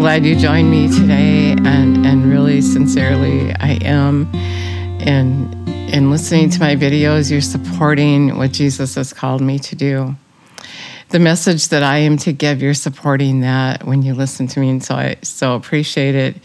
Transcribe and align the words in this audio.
glad 0.00 0.24
you 0.24 0.34
joined 0.34 0.70
me 0.70 0.88
today, 0.88 1.52
and, 1.52 2.06
and 2.06 2.24
really 2.24 2.62
sincerely, 2.62 3.52
I 3.56 3.78
am. 3.82 4.30
And 4.98 5.68
in 5.92 6.10
listening 6.10 6.48
to 6.48 6.58
my 6.58 6.74
videos, 6.74 7.30
you're 7.30 7.42
supporting 7.42 8.38
what 8.38 8.50
Jesus 8.50 8.94
has 8.94 9.12
called 9.12 9.42
me 9.42 9.58
to 9.58 9.76
do. 9.76 10.16
The 11.10 11.18
message 11.18 11.68
that 11.68 11.82
I 11.82 11.98
am 11.98 12.16
to 12.16 12.32
give, 12.32 12.62
you're 12.62 12.72
supporting 12.72 13.42
that 13.42 13.84
when 13.84 14.00
you 14.00 14.14
listen 14.14 14.46
to 14.46 14.60
me, 14.60 14.70
and 14.70 14.82
so 14.82 14.94
I 14.94 15.16
so 15.20 15.54
appreciate 15.54 16.14
it. 16.14 16.36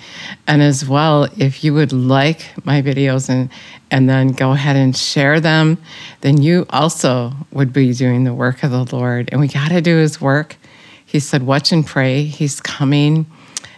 And 0.48 0.62
as 0.62 0.85
well, 0.85 1.29
if 1.37 1.63
you 1.63 1.73
would 1.76 1.93
like 1.93 2.51
my 2.65 2.81
videos 2.81 3.29
and 3.29 3.49
and 3.90 4.09
then 4.09 4.34
go 4.34 4.51
ahead 4.51 4.76
and 4.76 4.93
share 4.93 5.40
them, 5.40 5.77
then 6.20 6.41
you 6.41 6.65
also 6.71 7.31
would 7.53 7.71
be 7.71 7.93
doing 7.93 8.26
the 8.26 8.34
work 8.34 8.63
of 8.63 8.71
the 8.71 8.84
Lord. 8.93 9.29
And 9.31 9.40
we 9.40 9.48
got 9.48 9.70
to 9.70 9.79
do 9.79 9.95
His 9.95 10.20
work. 10.20 10.57
He 11.05 11.21
said, 11.21 11.43
"Watch 11.43 11.71
and 11.71 11.85
pray." 11.85 12.26
He's 12.26 12.59
coming, 12.59 13.26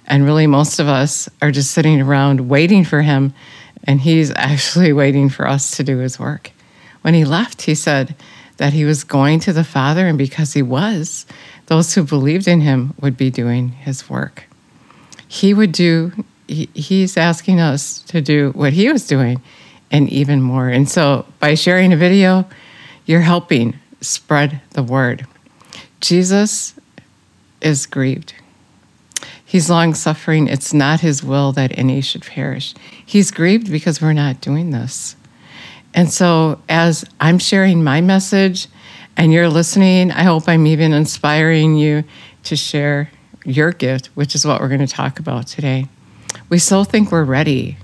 and 0.08 0.26
really, 0.26 0.48
most 0.48 0.80
of 0.80 0.88
us 0.88 1.30
are 1.42 1.52
just 1.52 1.72
sitting 1.72 2.02
around 2.02 2.50
waiting 2.50 2.84
for 2.84 3.02
Him 3.02 3.34
and 3.88 4.02
he's 4.02 4.32
actually 4.36 4.94
waiting 4.94 5.30
for 5.30 5.48
us 5.48 5.72
to 5.78 5.84
do 5.84 5.98
his 5.98 6.20
work. 6.20 6.52
When 7.02 7.14
he 7.14 7.26
left, 7.26 7.64
he 7.64 7.74
said 7.74 8.16
that 8.58 8.74
he 8.74 8.86
was 8.86 9.04
going 9.04 9.40
to 9.42 9.54
the 9.54 9.64
Father, 9.64 10.08
and 10.08 10.18
because 10.18 10.54
he 10.54 10.62
was, 10.62 11.26
those 11.68 11.94
who 11.94 12.04
believed 12.04 12.48
in 12.48 12.62
him 12.62 12.94
would 13.00 13.16
be 13.16 13.30
doing 13.30 13.70
his 13.70 14.10
work. 14.10 14.46
He 15.28 15.54
would 15.54 15.72
do, 15.72 16.26
he, 16.48 16.70
he's 16.74 17.18
asking 17.18 17.60
us 17.60 18.00
to 18.04 18.22
do 18.22 18.52
what 18.52 18.74
he 18.74 18.92
was 18.92 19.08
doing 19.08 19.42
and 19.92 20.10
even 20.10 20.42
more. 20.42 20.70
And 20.70 20.90
so 20.90 21.26
by 21.40 21.54
sharing 21.56 21.94
a 21.94 21.98
video, 21.98 22.46
you're 23.06 23.22
helping 23.22 23.78
spread 24.02 24.62
the 24.72 24.84
word. 24.84 25.26
Jesus 26.02 26.74
is 27.62 27.86
grieved. 27.86 28.34
He's 29.50 29.70
long 29.70 29.94
suffering. 29.94 30.50
It's 30.50 30.74
not 30.74 31.00
his 31.00 31.24
will 31.24 31.54
that 31.54 31.72
any 31.78 32.02
should 32.02 32.24
perish. 32.24 32.74
He's 33.06 33.32
grieved 33.32 33.72
because 33.72 34.02
we're 34.02 34.12
not 34.12 34.42
doing 34.42 34.72
this. 34.72 35.16
And 35.94 36.12
so, 36.12 36.62
as 36.68 37.06
I'm 37.22 37.40
sharing 37.40 37.82
my 37.82 38.02
message 38.02 38.68
and 39.16 39.32
you're 39.32 39.48
listening, 39.48 40.12
I 40.12 40.24
hope 40.24 40.50
I'm 40.50 40.68
even 40.68 40.92
inspiring 40.92 41.78
you 41.78 42.04
to 42.44 42.58
share 42.58 43.10
your 43.46 43.72
gift, 43.72 44.08
which 44.16 44.36
is 44.36 44.46
what 44.46 44.60
we're 44.60 44.68
going 44.68 44.86
to 44.86 44.86
talk 44.86 45.18
about 45.18 45.48
today. 45.48 45.88
We 46.50 46.60
still 46.60 46.84
think 46.84 47.10
we're 47.10 47.24
ready 47.24 47.78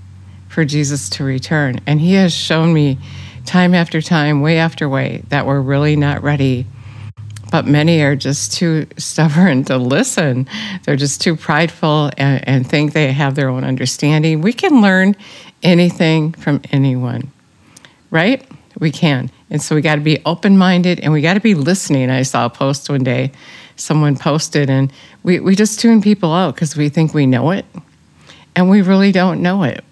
for 0.48 0.66
Jesus 0.66 1.08
to 1.08 1.24
return. 1.24 1.80
And 1.86 1.98
he 1.98 2.12
has 2.12 2.34
shown 2.34 2.74
me 2.74 2.98
time 3.46 3.72
after 3.72 4.02
time, 4.02 4.42
way 4.42 4.58
after 4.58 4.86
way, 4.86 5.22
that 5.28 5.46
we're 5.46 5.62
really 5.62 5.96
not 5.96 6.22
ready 6.22 6.66
but 7.54 7.66
many 7.66 8.00
are 8.00 8.16
just 8.16 8.52
too 8.52 8.84
stubborn 8.96 9.62
to 9.62 9.78
listen. 9.78 10.48
They're 10.82 10.96
just 10.96 11.20
too 11.20 11.36
prideful 11.36 12.10
and, 12.18 12.48
and 12.48 12.68
think 12.68 12.94
they 12.94 13.12
have 13.12 13.36
their 13.36 13.48
own 13.48 13.62
understanding. 13.62 14.40
We 14.40 14.52
can 14.52 14.82
learn 14.82 15.14
anything 15.62 16.32
from 16.32 16.62
anyone, 16.72 17.30
right? 18.10 18.44
We 18.80 18.90
can. 18.90 19.30
And 19.50 19.62
so 19.62 19.76
we 19.76 19.82
got 19.82 19.94
to 19.94 20.00
be 20.00 20.20
open 20.26 20.58
minded 20.58 20.98
and 20.98 21.12
we 21.12 21.22
got 21.22 21.34
to 21.34 21.40
be 21.40 21.54
listening. 21.54 22.10
I 22.10 22.22
saw 22.22 22.46
a 22.46 22.50
post 22.50 22.90
one 22.90 23.04
day, 23.04 23.30
someone 23.76 24.16
posted, 24.16 24.68
and 24.68 24.92
we, 25.22 25.38
we 25.38 25.54
just 25.54 25.78
tune 25.78 26.02
people 26.02 26.32
out 26.32 26.56
because 26.56 26.76
we 26.76 26.88
think 26.88 27.14
we 27.14 27.24
know 27.24 27.52
it 27.52 27.66
and 28.56 28.68
we 28.68 28.82
really 28.82 29.12
don't 29.12 29.40
know 29.40 29.62
it. 29.62 29.84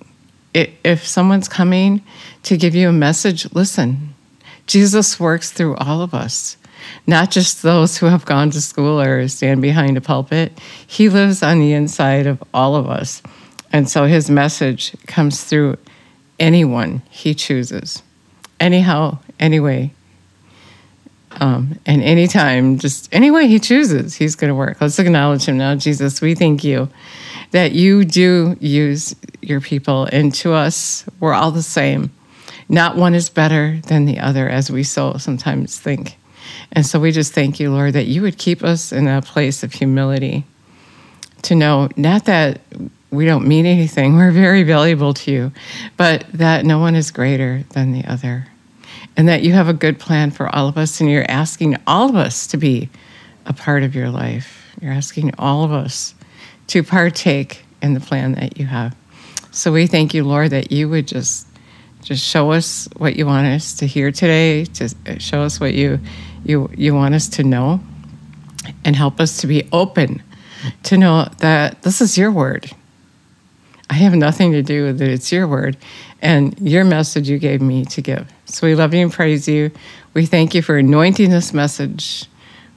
it. 0.53 0.73
If 0.83 1.07
someone's 1.07 1.47
coming 1.47 2.03
to 2.43 2.57
give 2.57 2.75
you 2.75 2.89
a 2.89 2.93
message, 2.93 3.55
listen. 3.55 4.17
Jesus 4.67 5.21
works 5.21 5.53
through 5.53 5.77
all 5.77 6.03
of 6.03 6.13
us 6.13 6.57
not 7.07 7.31
just 7.31 7.63
those 7.63 7.99
who 7.99 8.07
have 8.07 8.25
gone 8.25 8.51
to 8.51 8.61
school 8.61 9.01
or 9.01 9.27
stand 9.29 9.63
behind 9.63 9.97
a 9.97 10.01
pulpit. 10.01 10.59
He 10.87 11.09
lives 11.09 11.43
on 11.43 11.59
the 11.59 11.73
inside 11.73 12.27
of 12.27 12.43
all 12.53 12.77
of 12.77 12.89
us. 12.89 13.23
And 13.73 13.89
so 13.89 14.05
his 14.05 14.31
message 14.31 14.95
comes 15.07 15.45
through 15.45 15.79
anyone 16.39 17.03
he 17.11 17.35
chooses. 17.35 18.03
Anyhow, 18.61 19.19
anyway, 19.41 19.93
um, 21.41 21.79
and 21.87 22.03
anytime, 22.03 22.79
just 22.79 23.09
any 23.13 23.31
way 23.31 23.47
he 23.47 23.59
chooses, 23.59 24.15
he's 24.15 24.37
going 24.37 24.49
to 24.49 24.55
work. 24.55 24.81
Let's 24.81 24.99
acknowledge 24.99 25.45
him 25.45 25.57
now. 25.57 25.75
Jesus, 25.75 26.21
we 26.21 26.35
thank 26.35 26.63
you 26.63 26.89
that 27.53 27.73
you 27.73 28.05
do 28.05 28.57
use 28.61 29.15
your 29.41 29.61
people, 29.61 30.09
and 30.13 30.35
to 30.35 30.53
us, 30.53 31.05
we're 31.21 31.35
all 31.35 31.51
the 31.51 31.63
same. 31.63 32.11
Not 32.69 32.97
one 32.97 33.15
is 33.15 33.29
better 33.29 33.81
than 33.87 34.05
the 34.05 34.19
other, 34.19 34.49
as 34.49 34.71
we 34.71 34.83
so 34.83 35.17
sometimes 35.19 35.79
think. 35.79 36.17
And 36.73 36.87
so 36.87 36.99
we 36.99 37.13
just 37.13 37.35
thank 37.35 37.61
you, 37.61 37.71
Lord, 37.71 37.93
that 37.93 38.07
you 38.07 38.23
would 38.23 38.39
keep 38.39 38.65
us 38.65 38.93
in 38.93 39.07
a 39.07 39.21
place 39.21 39.63
of 39.63 39.73
humility 39.73 40.45
to 41.43 41.55
know 41.55 41.89
not 41.97 42.25
that 42.25 42.61
we 43.11 43.27
don't 43.27 43.47
mean 43.47 43.67
anything, 43.67 44.17
we're 44.17 44.33
very 44.33 44.63
valuable 44.63 45.15
to 45.15 45.31
you, 45.31 45.53
but 45.97 46.25
that 46.33 46.65
no 46.65 46.79
one 46.79 46.95
is 46.97 47.11
greater 47.11 47.65
than 47.71 47.93
the 47.93 48.05
other. 48.07 48.47
And 49.17 49.29
that 49.29 49.43
you 49.43 49.53
have 49.53 49.69
a 49.69 49.75
good 49.75 49.99
plan 49.99 50.31
for 50.31 50.49
all 50.55 50.69
of 50.69 50.79
us, 50.79 51.01
and 51.01 51.11
you're 51.11 51.31
asking 51.31 51.77
all 51.87 52.09
of 52.09 52.17
us 52.17 52.47
to 52.49 52.57
be 52.57 52.89
a 53.45 53.53
part 53.53 53.83
of 53.83 53.95
your 53.95 54.09
life. 54.09 54.75
You're 54.81 54.93
asking 54.93 55.35
all 55.39 55.65
of 55.65 55.73
us 55.73 56.15
to 56.69 56.83
partake 56.83 57.65
in 57.83 57.93
the 57.93 58.01
plan 58.01 58.33
that 58.33 58.57
you 58.57 58.65
have. 58.67 58.97
So 59.51 59.71
we 59.71 59.87
thank 59.87 60.15
you, 60.15 60.25
Lord, 60.25 60.51
that 60.51 60.73
you 60.73 60.89
would 60.89 61.07
just 61.07 61.47
just 62.03 62.25
show 62.25 62.51
us 62.53 62.89
what 62.97 63.17
you 63.17 63.27
want 63.27 63.47
us 63.47 63.75
to 63.75 63.87
hear 63.87 64.11
today, 64.13 64.65
to 64.65 64.95
uh, 65.07 65.19
show 65.19 65.43
us 65.43 65.61
what 65.61 65.75
you 65.75 66.01
you 66.45 66.71
you 66.77 66.95
want 66.95 67.15
us 67.15 67.29
to 67.29 67.45
know 67.45 67.81
and 68.85 68.97
help 68.97 69.21
us 69.21 69.39
to 69.39 69.47
be 69.47 69.69
open 69.73 70.23
to 70.85 70.97
know 70.97 71.29
that 71.39 71.83
this 71.83 72.01
is 72.01 72.17
your 72.17 72.31
word. 72.31 72.71
I 73.91 73.95
have 73.95 74.15
nothing 74.15 74.53
to 74.53 74.63
do 74.63 74.85
with 74.85 75.03
it. 75.03 75.09
It's 75.09 75.31
your 75.33 75.47
word 75.47 75.77
and 76.21 76.59
your 76.61 76.85
message 76.85 77.29
you 77.29 77.39
gave 77.39 77.61
me 77.61 77.85
to 77.87 78.01
give. 78.01 78.31
So 78.47 78.67
we 78.67 78.75
love 78.75 78.95
you 78.95 79.01
and 79.03 79.13
praise 79.13 79.47
you. 79.47 79.71
We 80.15 80.27
thank 80.27 80.55
you 80.55 80.63
for 80.63 80.79
anointing 80.79 81.31
this 81.31 81.53
message. 81.53 82.27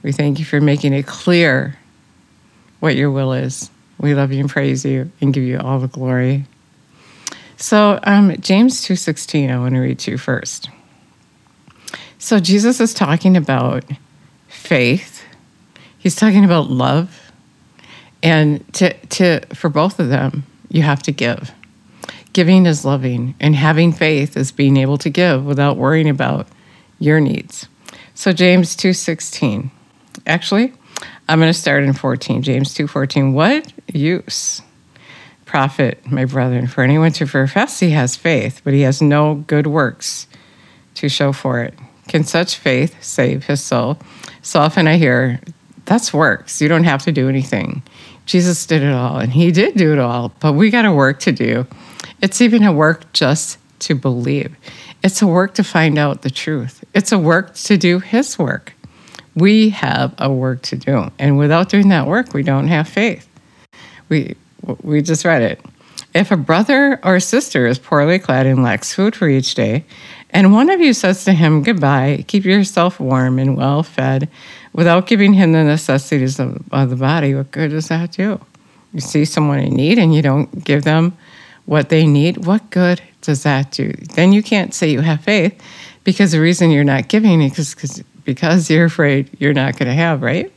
We 0.02 0.12
thank 0.12 0.38
you 0.38 0.44
for 0.44 0.60
making 0.60 0.92
it 0.92 1.06
clear 1.06 1.78
what 2.80 2.96
your 2.96 3.10
will 3.10 3.32
is. 3.32 3.70
We 3.98 4.14
love 4.14 4.32
you 4.32 4.40
and 4.40 4.50
praise 4.50 4.84
you 4.84 5.10
and 5.20 5.32
give 5.32 5.44
you 5.44 5.58
all 5.58 5.78
the 5.78 5.88
glory. 5.88 6.44
So 7.56 7.98
um, 8.02 8.36
James 8.40 8.82
2.16 8.82 9.50
I 9.50 9.58
want 9.58 9.74
to 9.74 9.80
read 9.80 9.98
to 10.00 10.12
you 10.12 10.18
first. 10.18 10.70
So 12.18 12.38
Jesus 12.38 12.80
is 12.80 12.92
talking 12.92 13.36
about 13.36 13.84
faith. 14.48 15.24
He's 15.98 16.16
talking 16.16 16.44
about 16.44 16.70
love. 16.70 17.32
And 18.22 18.72
to, 18.74 18.92
to 18.94 19.40
for 19.54 19.68
both 19.68 20.00
of 20.00 20.08
them, 20.08 20.44
you 20.68 20.82
have 20.82 21.02
to 21.04 21.12
give. 21.12 21.52
Giving 22.32 22.66
is 22.66 22.84
loving, 22.84 23.34
and 23.40 23.54
having 23.54 23.92
faith 23.92 24.36
is 24.36 24.52
being 24.52 24.76
able 24.76 24.98
to 24.98 25.08
give 25.08 25.44
without 25.44 25.76
worrying 25.76 26.08
about 26.08 26.46
your 26.98 27.20
needs. 27.20 27.66
So 28.14 28.32
James 28.32 28.76
2:16. 28.76 29.70
Actually, 30.26 30.72
I'm 31.28 31.38
going 31.38 31.52
to 31.52 31.58
start 31.58 31.84
in 31.84 31.92
14. 31.92 32.42
James 32.42 32.74
2:14. 32.74 33.32
What 33.32 33.72
use 33.92 34.60
profit, 35.46 36.04
my 36.10 36.26
brethren, 36.26 36.66
for 36.66 36.82
anyone 36.82 37.12
to 37.12 37.26
profess 37.26 37.80
he 37.80 37.90
has 37.90 38.16
faith, 38.16 38.60
but 38.64 38.74
he 38.74 38.82
has 38.82 39.00
no 39.00 39.36
good 39.46 39.66
works 39.66 40.26
to 40.96 41.08
show 41.08 41.32
for 41.32 41.62
it? 41.62 41.72
Can 42.08 42.24
such 42.24 42.56
faith 42.56 43.02
save 43.02 43.46
his 43.46 43.62
soul? 43.62 43.98
So 44.42 44.60
often 44.60 44.86
I 44.86 44.96
hear, 44.96 45.40
that's 45.86 46.12
works. 46.12 46.60
You 46.60 46.68
don't 46.68 46.84
have 46.84 47.02
to 47.04 47.12
do 47.12 47.28
anything. 47.28 47.82
Jesus 48.26 48.66
did 48.66 48.82
it 48.82 48.92
all, 48.92 49.18
and 49.18 49.32
he 49.32 49.52
did 49.52 49.76
do 49.76 49.92
it 49.92 49.98
all, 49.98 50.32
but 50.40 50.52
we 50.52 50.70
got 50.70 50.84
a 50.84 50.92
work 50.92 51.20
to 51.20 51.32
do. 51.32 51.66
It's 52.20 52.40
even 52.40 52.64
a 52.64 52.72
work 52.72 53.12
just 53.12 53.58
to 53.80 53.94
believe. 53.94 54.54
It's 55.02 55.22
a 55.22 55.26
work 55.26 55.54
to 55.54 55.64
find 55.64 55.96
out 55.96 56.22
the 56.22 56.30
truth. 56.30 56.84
It's 56.92 57.12
a 57.12 57.18
work 57.18 57.54
to 57.54 57.76
do 57.76 58.00
his 58.00 58.38
work. 58.38 58.72
We 59.36 59.68
have 59.70 60.14
a 60.18 60.32
work 60.32 60.62
to 60.62 60.76
do, 60.76 61.10
and 61.18 61.38
without 61.38 61.68
doing 61.68 61.88
that 61.90 62.06
work, 62.06 62.34
we 62.34 62.42
don't 62.42 62.68
have 62.68 62.88
faith. 62.88 63.28
We 64.08 64.34
we 64.82 65.02
just 65.02 65.24
read 65.24 65.42
it. 65.42 65.60
If 66.14 66.30
a 66.30 66.36
brother 66.36 66.98
or 67.04 67.20
sister 67.20 67.66
is 67.66 67.78
poorly 67.78 68.18
clad 68.18 68.46
and 68.46 68.62
lacks 68.62 68.94
food 68.94 69.14
for 69.14 69.28
each 69.28 69.54
day, 69.54 69.84
and 70.30 70.52
one 70.52 70.70
of 70.70 70.80
you 70.80 70.92
says 70.92 71.24
to 71.24 71.32
him, 71.32 71.62
Goodbye, 71.62 72.24
keep 72.26 72.44
yourself 72.44 72.98
warm 72.98 73.38
and 73.38 73.56
well 73.56 73.82
fed, 73.82 74.28
without 74.72 75.06
giving 75.06 75.34
him 75.34 75.52
the 75.52 75.64
necessities 75.64 76.38
of, 76.38 76.62
of 76.72 76.90
the 76.90 76.96
body, 76.96 77.34
what 77.34 77.50
good 77.50 77.70
does 77.70 77.88
that 77.88 78.12
do? 78.12 78.40
You 78.92 79.00
see 79.00 79.24
someone 79.24 79.58
in 79.58 79.74
need 79.74 79.98
and 79.98 80.14
you 80.14 80.22
don't 80.22 80.64
give 80.64 80.84
them 80.84 81.16
what 81.66 81.88
they 81.88 82.06
need, 82.06 82.46
what 82.46 82.70
good 82.70 83.02
does 83.20 83.42
that 83.42 83.72
do? 83.72 83.92
Then 84.14 84.32
you 84.32 84.42
can't 84.42 84.72
say 84.72 84.90
you 84.90 85.00
have 85.00 85.20
faith 85.20 85.60
because 86.04 86.32
the 86.32 86.40
reason 86.40 86.70
you're 86.70 86.84
not 86.84 87.08
giving 87.08 87.42
is 87.42 87.74
because, 87.74 88.02
because 88.24 88.70
you're 88.70 88.84
afraid 88.86 89.28
you're 89.38 89.52
not 89.52 89.76
going 89.76 89.88
to 89.88 89.94
have, 89.94 90.22
right? 90.22 90.52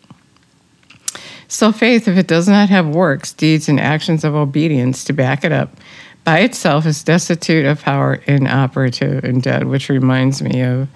So, 1.51 1.71
faith, 1.71 2.07
if 2.07 2.15
it 2.15 2.27
does 2.27 2.47
not 2.47 2.69
have 2.69 2.87
works, 2.87 3.33
deeds, 3.33 3.67
and 3.67 3.79
actions 3.79 4.23
of 4.23 4.35
obedience 4.35 5.03
to 5.05 5.13
back 5.13 5.43
it 5.43 5.51
up, 5.51 5.75
by 6.23 6.41
itself 6.41 6.85
is 6.85 7.03
destitute 7.03 7.65
of 7.65 7.81
power, 7.81 8.21
inoperative, 8.27 9.23
and 9.23 9.41
dead, 9.41 9.65
which 9.65 9.89
reminds 9.89 10.43
me 10.43 10.61
of 10.61 10.87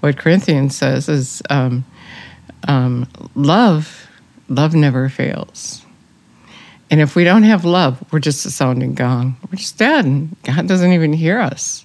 what 0.00 0.18
Corinthians 0.18 0.76
says 0.76 1.08
is 1.08 1.42
um, 1.48 1.84
um, 2.66 3.06
love, 3.36 4.08
love 4.48 4.74
never 4.74 5.08
fails. 5.08 5.86
And 6.90 7.00
if 7.00 7.14
we 7.14 7.22
don't 7.22 7.44
have 7.44 7.64
love, 7.64 8.02
we're 8.12 8.18
just 8.18 8.44
a 8.44 8.50
sounding 8.50 8.94
gong. 8.94 9.36
We're 9.48 9.58
just 9.58 9.78
dead, 9.78 10.06
and 10.06 10.36
God 10.42 10.66
doesn't 10.66 10.92
even 10.92 11.12
hear 11.12 11.38
us. 11.38 11.84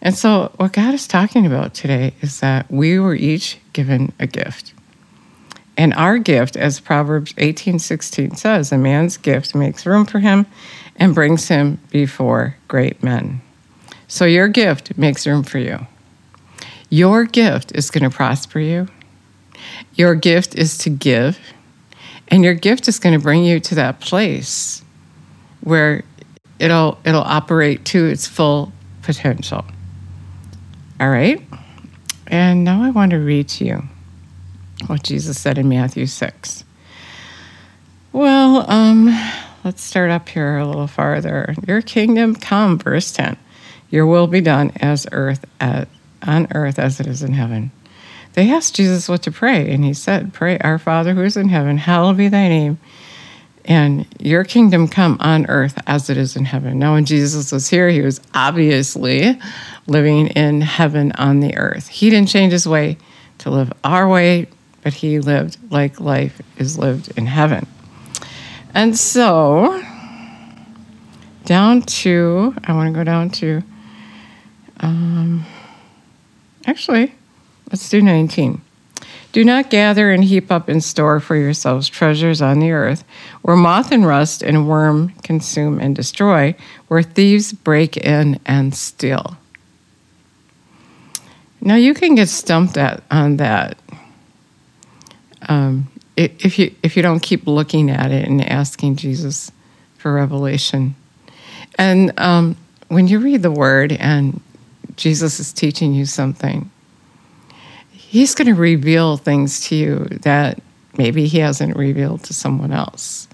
And 0.00 0.14
so, 0.14 0.52
what 0.56 0.72
God 0.72 0.94
is 0.94 1.08
talking 1.08 1.46
about 1.46 1.74
today 1.74 2.14
is 2.20 2.38
that 2.38 2.70
we 2.70 3.00
were 3.00 3.16
each 3.16 3.58
given 3.72 4.12
a 4.20 4.28
gift. 4.28 4.72
And 5.80 5.94
our 5.94 6.18
gift, 6.18 6.58
as 6.58 6.78
Proverbs 6.78 7.32
18:16 7.38 8.36
says, 8.36 8.70
a 8.70 8.76
man's 8.76 9.16
gift 9.16 9.54
makes 9.54 9.86
room 9.86 10.04
for 10.04 10.18
him 10.18 10.44
and 10.96 11.14
brings 11.14 11.48
him 11.48 11.80
before 11.90 12.54
great 12.68 13.02
men. 13.02 13.40
So 14.06 14.26
your 14.26 14.46
gift 14.48 14.98
makes 14.98 15.26
room 15.26 15.42
for 15.42 15.56
you. 15.56 15.86
Your 16.90 17.24
gift 17.24 17.72
is 17.74 17.90
going 17.90 18.04
to 18.04 18.14
prosper 18.14 18.58
you. 18.60 18.88
Your 19.94 20.14
gift 20.14 20.54
is 20.54 20.76
to 20.78 20.90
give. 20.90 21.38
And 22.28 22.44
your 22.44 22.52
gift 22.52 22.86
is 22.86 22.98
going 22.98 23.18
to 23.18 23.22
bring 23.22 23.42
you 23.42 23.58
to 23.60 23.74
that 23.76 24.00
place 24.00 24.84
where 25.62 26.04
it'll 26.58 26.98
it'll 27.06 27.22
operate 27.22 27.86
to 27.86 28.04
its 28.04 28.26
full 28.26 28.70
potential. 29.00 29.64
All 31.00 31.08
right? 31.08 31.40
And 32.26 32.64
now 32.64 32.82
I 32.82 32.90
want 32.90 33.12
to 33.12 33.18
read 33.18 33.48
to 33.48 33.64
you 33.64 33.88
what 34.86 35.02
Jesus 35.02 35.40
said 35.40 35.58
in 35.58 35.68
Matthew 35.68 36.06
6. 36.06 36.64
Well, 38.12 38.70
um, 38.70 39.06
let's 39.64 39.82
start 39.82 40.10
up 40.10 40.28
here 40.28 40.58
a 40.58 40.66
little 40.66 40.86
farther. 40.86 41.54
Your 41.66 41.82
kingdom 41.82 42.34
come, 42.34 42.78
verse 42.78 43.12
10. 43.12 43.36
Your 43.90 44.06
will 44.06 44.26
be 44.26 44.40
done 44.40 44.72
as 44.76 45.06
earth 45.12 45.44
at, 45.60 45.88
on 46.22 46.48
earth 46.54 46.78
as 46.78 47.00
it 47.00 47.06
is 47.06 47.22
in 47.22 47.34
heaven. 47.34 47.70
They 48.34 48.50
asked 48.50 48.76
Jesus 48.76 49.08
what 49.08 49.22
to 49.22 49.32
pray, 49.32 49.72
and 49.72 49.84
he 49.84 49.94
said, 49.94 50.32
Pray, 50.32 50.58
Our 50.58 50.78
Father 50.78 51.14
who 51.14 51.22
is 51.22 51.36
in 51.36 51.48
heaven, 51.48 51.78
hallowed 51.78 52.16
be 52.16 52.28
thy 52.28 52.48
name, 52.48 52.78
and 53.64 54.06
your 54.18 54.44
kingdom 54.44 54.88
come 54.88 55.16
on 55.20 55.46
earth 55.46 55.80
as 55.86 56.08
it 56.08 56.16
is 56.16 56.36
in 56.36 56.44
heaven. 56.44 56.78
Now, 56.78 56.94
when 56.94 57.04
Jesus 57.04 57.52
was 57.52 57.68
here, 57.68 57.88
he 57.88 58.00
was 58.00 58.20
obviously 58.32 59.38
living 59.86 60.28
in 60.28 60.60
heaven 60.60 61.12
on 61.12 61.40
the 61.40 61.56
earth. 61.56 61.88
He 61.88 62.10
didn't 62.10 62.28
change 62.28 62.52
his 62.52 62.66
way 62.66 62.98
to 63.38 63.50
live 63.50 63.72
our 63.84 64.08
way, 64.08 64.46
but 64.82 64.94
he 64.94 65.18
lived 65.18 65.58
like 65.70 66.00
life 66.00 66.40
is 66.56 66.78
lived 66.78 67.16
in 67.16 67.26
heaven. 67.26 67.66
And 68.74 68.96
so, 68.96 69.82
down 71.44 71.82
to, 71.82 72.54
I 72.64 72.72
want 72.72 72.92
to 72.92 72.98
go 72.98 73.04
down 73.04 73.30
to, 73.30 73.62
um, 74.80 75.44
actually, 76.66 77.14
let's 77.70 77.88
do 77.88 78.00
19. 78.00 78.60
Do 79.32 79.44
not 79.44 79.70
gather 79.70 80.10
and 80.10 80.24
heap 80.24 80.50
up 80.50 80.68
in 80.68 80.80
store 80.80 81.20
for 81.20 81.36
yourselves 81.36 81.88
treasures 81.88 82.42
on 82.42 82.58
the 82.58 82.72
earth, 82.72 83.04
where 83.42 83.56
moth 83.56 83.92
and 83.92 84.04
rust 84.04 84.42
and 84.42 84.68
worm 84.68 85.10
consume 85.22 85.78
and 85.78 85.94
destroy, 85.94 86.54
where 86.88 87.02
thieves 87.02 87.52
break 87.52 87.96
in 87.96 88.40
and 88.44 88.74
steal. 88.74 89.36
Now 91.60 91.76
you 91.76 91.94
can 91.94 92.14
get 92.14 92.28
stumped 92.28 92.76
at 92.76 93.04
on 93.10 93.36
that 93.36 93.78
um, 95.50 95.90
if 96.16 96.58
you 96.58 96.74
if 96.82 96.96
you 96.96 97.02
don't 97.02 97.20
keep 97.20 97.46
looking 97.46 97.90
at 97.90 98.12
it 98.12 98.26
and 98.26 98.40
asking 98.48 98.96
Jesus 98.96 99.50
for 99.98 100.14
revelation. 100.14 100.94
And 101.76 102.18
um, 102.18 102.56
when 102.88 103.08
you 103.08 103.18
read 103.18 103.42
the 103.42 103.50
Word 103.50 103.92
and 103.92 104.40
Jesus 104.96 105.40
is 105.40 105.52
teaching 105.52 105.92
you 105.92 106.06
something, 106.06 106.70
he's 107.90 108.34
going 108.34 108.46
to 108.46 108.54
reveal 108.54 109.16
things 109.16 109.66
to 109.68 109.74
you 109.74 110.04
that 110.22 110.62
maybe 110.96 111.26
he 111.26 111.38
hasn't 111.38 111.76
revealed 111.76 112.24
to 112.24 112.34
someone 112.34 112.72
else. 112.72 113.28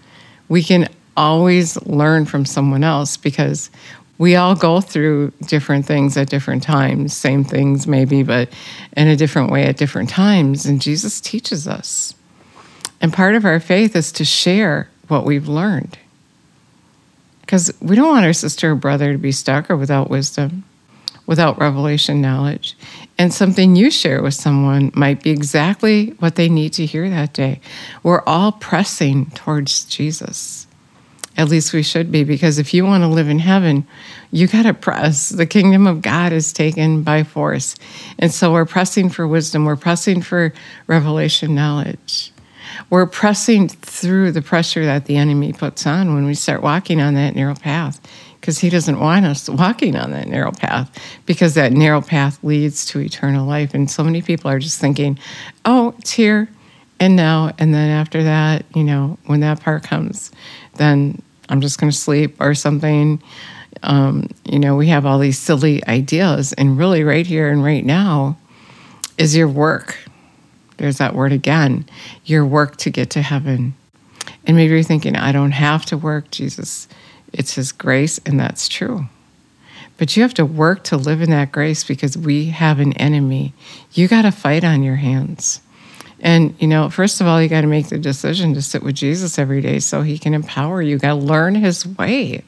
We 0.49 0.63
can 0.63 0.89
always 1.17 1.81
learn 1.87 2.25
from 2.25 2.45
someone 2.45 2.85
else 2.85 3.17
because 3.17 3.71
we 4.19 4.37
all 4.37 4.55
go 4.55 4.81
through 4.81 5.33
different 5.43 5.87
things 5.87 6.17
at 6.17 6.29
different 6.29 6.63
times, 6.63 7.17
same 7.17 7.45
things 7.45 7.87
maybe, 7.87 8.23
but 8.23 8.49
in 8.97 9.09
a 9.09 9.17
different 9.17 9.51
way 9.51 9.65
at 9.65 9.77
different 9.77 10.09
times. 10.09 10.67
And 10.67 10.81
Jesus 10.81 11.21
teaches 11.21 11.69
us. 11.69 12.15
And 13.01 13.13
part 13.13 13.35
of 13.35 13.45
our 13.45 13.61
faith 13.61 13.95
is 13.95 14.11
to 14.13 14.25
share 14.25 14.89
what 15.09 15.25
we've 15.25 15.49
learned. 15.49 15.99
Because 17.43 17.73
we 17.81 17.95
don't 17.95 18.09
want 18.09 18.27
our 18.27 18.33
sister 18.33 18.73
or 18.73 18.75
brother 18.75 19.13
to 19.13 19.19
be 19.19 19.33
stuck 19.33 19.71
or 19.71 19.77
without 19.77 20.11
wisdom 20.11 20.65
without 21.27 21.59
revelation 21.59 22.21
knowledge. 22.21 22.77
And 23.19 23.35
something 23.35 23.77
you 23.77 23.91
share 23.91 24.23
with 24.23 24.35
someone 24.35 24.93
might 24.95 25.23
be 25.23 25.31
exactly 25.31 26.11
what 26.21 26.37
they 26.37 26.49
need 26.49 26.73
to 26.75 26.87
hear 26.87 27.11
that 27.11 27.33
day. 27.33 27.61
We're 28.03 28.23
all 28.27 28.53
pressing 28.53 29.31
towards 29.31 29.85
Jesus. 29.85 30.66
At 31.37 31.49
least 31.49 31.73
we 31.73 31.83
should 31.83 32.11
be, 32.11 32.25
because 32.25 32.59
if 32.59 32.73
you 32.73 32.85
want 32.85 33.03
to 33.03 33.09
live 33.09 33.29
in 33.29 33.38
heaven, 33.38 33.87
you 34.31 34.47
got 34.47 34.62
to 34.62 34.73
press. 34.73 35.29
The 35.29 35.47
kingdom 35.47 35.87
of 35.87 36.00
God 36.00 36.33
is 36.33 36.53
taken 36.53 37.03
by 37.03 37.25
force. 37.25 37.75
And 38.19 38.33
so 38.33 38.53
we're 38.53 38.65
pressing 38.65 39.11
for 39.11 39.29
wisdom, 39.29 39.65
we're 39.65 39.77
pressing 39.77 40.23
for 40.23 40.53
revelation 40.87 41.55
knowledge. 41.55 42.33
We're 42.91 43.06
pressing 43.06 43.69
through 43.69 44.33
the 44.33 44.43
pressure 44.43 44.85
that 44.85 45.06
the 45.06 45.17
enemy 45.17 45.53
puts 45.53 45.87
on 45.87 46.15
when 46.15 46.27
we 46.27 46.35
start 46.35 46.62
walking 46.62 47.00
on 47.00 47.15
that 47.15 47.35
narrow 47.35 47.55
path 47.55 48.00
because 48.41 48.59
he 48.59 48.71
doesn't 48.71 49.00
want 49.00 49.27
us 49.27 49.49
walking 49.49 49.97
on 49.97 50.12
that 50.12 50.29
narrow 50.29 50.53
path 50.53 50.91
because 51.27 51.55
that 51.55 51.73
narrow 51.73 52.00
path 52.00 52.43
leads 52.44 52.85
to 52.87 53.00
eternal 53.00 53.47
life. 53.47 53.75
And 53.75 53.91
so 53.91 54.05
many 54.05 54.23
people 54.23 54.50
are 54.50 54.59
just 54.59 54.81
thinking, 54.81 55.19
oh, 55.65 55.94
it's 55.99 56.12
here 56.12 56.49
and 57.00 57.16
now. 57.16 57.52
And 57.58 57.75
then 57.75 57.90
after 57.90 58.22
that, 58.25 58.64
you 58.75 58.84
know, 58.84 59.19
when 59.26 59.40
that 59.40 59.60
part 59.60 59.82
comes, 59.82 60.31
then 60.76 61.20
I'm 61.48 61.60
just 61.60 61.78
going 61.78 61.90
to 61.90 61.96
sleep 61.96 62.37
or 62.40 62.54
something. 62.54 63.22
Um, 63.82 64.28
you 64.44 64.58
know, 64.58 64.76
we 64.76 64.88
have 64.88 65.06
all 65.06 65.19
these 65.19 65.38
silly 65.38 65.87
ideas. 65.87 66.52
And 66.54 66.78
really, 66.78 67.04
right 67.04 67.26
here 67.26 67.50
and 67.50 67.62
right 67.62 67.84
now 67.84 68.38
is 69.19 69.37
your 69.37 69.48
work. 69.48 69.98
There's 70.78 70.98
that 70.98 71.14
word 71.14 71.32
again 71.32 71.87
your 72.25 72.44
work 72.44 72.76
to 72.76 72.90
get 72.90 73.10
to 73.10 73.22
heaven. 73.22 73.74
And 74.46 74.56
maybe 74.56 74.74
you're 74.74 74.82
thinking, 74.82 75.17
I 75.17 75.32
don't 75.32 75.53
have 75.53 75.86
to 75.86 75.96
work. 75.96 76.31
Jesus 76.31 76.88
it's 77.32 77.55
His 77.55 77.72
grace, 77.72 78.19
and 78.24 78.41
that's 78.41 78.69
true. 78.69 79.06
But 79.98 80.17
you 80.17 80.22
have 80.22 80.34
to 80.34 80.44
work 80.44 80.84
to 80.84 80.96
live 80.96 81.22
in 81.22 81.31
that 81.31 81.53
grace 81.53 81.84
because 81.84 82.17
we 82.17 82.46
have 82.46 82.81
an 82.81 82.93
enemy. 82.94 83.55
You 83.93 84.08
got 84.08 84.22
to 84.22 84.31
fight 84.31 84.65
on 84.65 84.82
your 84.82 84.96
hands. 84.96 85.60
And, 86.27 86.56
you 86.61 86.67
know, 86.67 86.91
first 86.91 87.21
of 87.21 87.29
all, 87.29 87.41
you 87.41 87.49
got 87.49 87.61
to 87.61 87.69
make 87.69 87.89
the 87.89 87.99
decision 87.99 88.53
to 88.55 88.61
sit 88.61 88.83
with 88.83 88.97
Jesus 88.97 89.39
every 89.39 89.61
day 89.61 89.79
so 89.79 90.03
he 90.03 90.19
can 90.19 90.35
empower 90.35 90.83
you. 90.83 90.91
You 90.91 90.99
got 90.99 91.11
to 91.11 91.15
learn 91.15 91.55
his 91.55 91.87
way. 91.87 92.43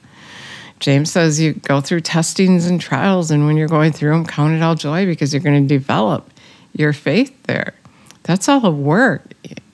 James 0.81 1.13
says 1.13 1.39
you 1.39 1.53
go 1.53 1.81
through 1.81 2.01
testings 2.01 2.67
and 2.67 2.81
trials, 2.81 3.31
and 3.31 3.47
when 3.47 3.57
you're 3.57 3.69
going 3.69 3.93
through 3.93 4.11
them, 4.11 4.27
count 4.27 4.53
it 4.53 4.63
all 4.63 4.75
joy 4.75 5.07
because 5.07 5.33
you're 5.33 5.45
going 5.45 5.63
to 5.63 5.69
develop 5.69 6.29
your 6.73 6.93
faith 6.93 7.41
there. 7.45 7.73
That's 8.25 8.49
all 8.49 8.59
the 8.59 8.73
work. 8.73 9.23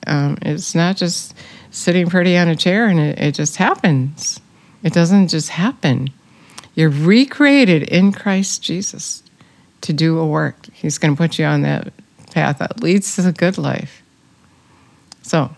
Um, 0.07 0.37
it's 0.43 0.75
not 0.75 0.99
just 0.99 1.35
sitting 1.71 2.07
pretty 2.11 2.37
on 2.37 2.47
a 2.49 2.57
chair 2.57 2.87
and 2.87 3.01
it, 3.01 3.19
it 3.19 3.35
just 3.35 3.57
happens. 3.57 4.39
It 4.83 4.93
doesn't 4.93 5.29
just 5.29 5.49
happen. 5.49 6.11
You're 6.75 6.91
recreated 6.91 7.85
in 7.85 8.13
Christ 8.13 8.63
Jesus 8.63 9.23
to 9.81 9.95
do 9.95 10.19
a 10.19 10.27
work. 10.27 10.67
He's 10.75 10.99
going 10.99 11.15
to 11.15 11.19
put 11.19 11.39
you 11.39 11.47
on 11.47 11.63
that 11.63 11.91
path 12.35 12.59
that 12.59 12.83
leads 12.83 13.15
to 13.17 13.23
the 13.23 13.33
good 13.33 13.57
life. 13.57 14.03
So, 15.23 15.51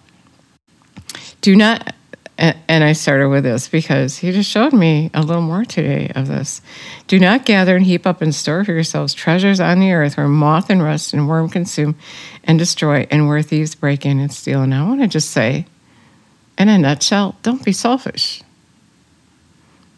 do 1.41 1.57
not, 1.57 1.95
and 2.39 2.85
I 2.85 2.93
started 2.93 3.29
with 3.29 3.43
this 3.43 3.69
because 3.69 4.19
he 4.19 4.31
just 4.31 4.51
showed 4.51 4.73
me 4.73 5.11
a 5.13 5.23
little 5.23 5.43
more 5.43 5.65
today 5.65 6.13
of 6.15 6.29
this. 6.29 6.61
Do 7.09 7.19
not 7.19 7.45
gather 7.45 7.75
and 7.75 7.85
heap 7.85 8.07
up 8.07 8.23
and 8.23 8.35
store 8.35 8.65
for 8.65 8.73
yourselves 8.73 9.15
treasures 9.15 9.59
on 9.59 9.81
the 9.81 9.93
earth 9.93 10.17
where 10.17 10.29
moth 10.29 10.71
and 10.71 10.83
rust 10.83 11.13
and 11.13 11.29
worm 11.29 11.49
consume 11.49 11.97
and 12.45 12.59
destroy, 12.59 13.07
and 13.11 13.27
where 13.27 13.43
thieves 13.43 13.75
break 13.75 14.07
in 14.07 14.21
and 14.21 14.33
steal. 14.33 14.63
And 14.63 14.73
I 14.73 14.87
want 14.87 15.01
to 15.01 15.09
just 15.09 15.31
say, 15.31 15.67
in 16.57 16.69
a 16.69 16.79
nutshell, 16.79 17.37
don't 17.43 17.65
be 17.65 17.73
selfish 17.73 18.43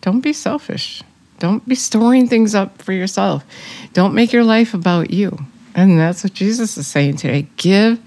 don't 0.01 0.21
be 0.21 0.33
selfish. 0.33 1.03
Don't 1.39 1.67
be 1.69 1.75
storing 1.75 2.29
things 2.29 2.55
up 2.55 2.81
for 2.83 2.93
yourself. 2.93 3.45
Don't 3.93 4.15
make 4.15 4.33
your 4.33 4.45
life 4.45 4.75
about 4.75 5.11
you. 5.11 5.39
And 5.79 5.97
that's 5.97 6.25
what 6.25 6.35
Jesus 6.35 6.77
is 6.77 6.89
saying 6.89 7.19
today. 7.19 7.47
Give 7.57 8.01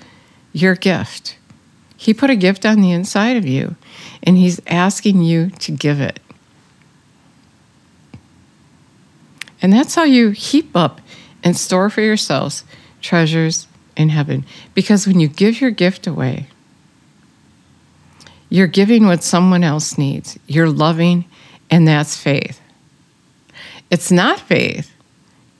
your 0.51 0.75
gift. 0.75 1.37
He 1.95 2.13
put 2.13 2.29
a 2.29 2.35
gift 2.35 2.65
on 2.65 2.81
the 2.81 2.91
inside 2.91 3.37
of 3.37 3.47
you, 3.47 3.77
and 4.21 4.37
He's 4.37 4.59
asking 4.67 5.21
you 5.21 5.51
to 5.51 5.71
give 5.71 6.01
it. 6.01 6.19
And 9.61 9.71
that's 9.71 9.95
how 9.95 10.03
you 10.03 10.31
heap 10.31 10.75
up 10.75 10.99
and 11.43 11.55
store 11.55 11.89
for 11.89 12.01
yourselves 12.01 12.65
treasures 12.99 13.67
in 13.95 14.09
heaven. 14.09 14.45
Because 14.73 15.07
when 15.07 15.21
you 15.21 15.29
give 15.29 15.61
your 15.61 15.71
gift 15.71 16.07
away, 16.07 16.47
you're 18.49 18.67
giving 18.67 19.05
what 19.05 19.23
someone 19.23 19.63
else 19.63 19.97
needs. 19.97 20.37
You're 20.45 20.69
loving 20.69 21.23
and 21.69 21.87
that's 21.87 22.17
faith. 22.17 22.59
It's 23.89 24.11
not 24.11 24.41
faith 24.41 24.91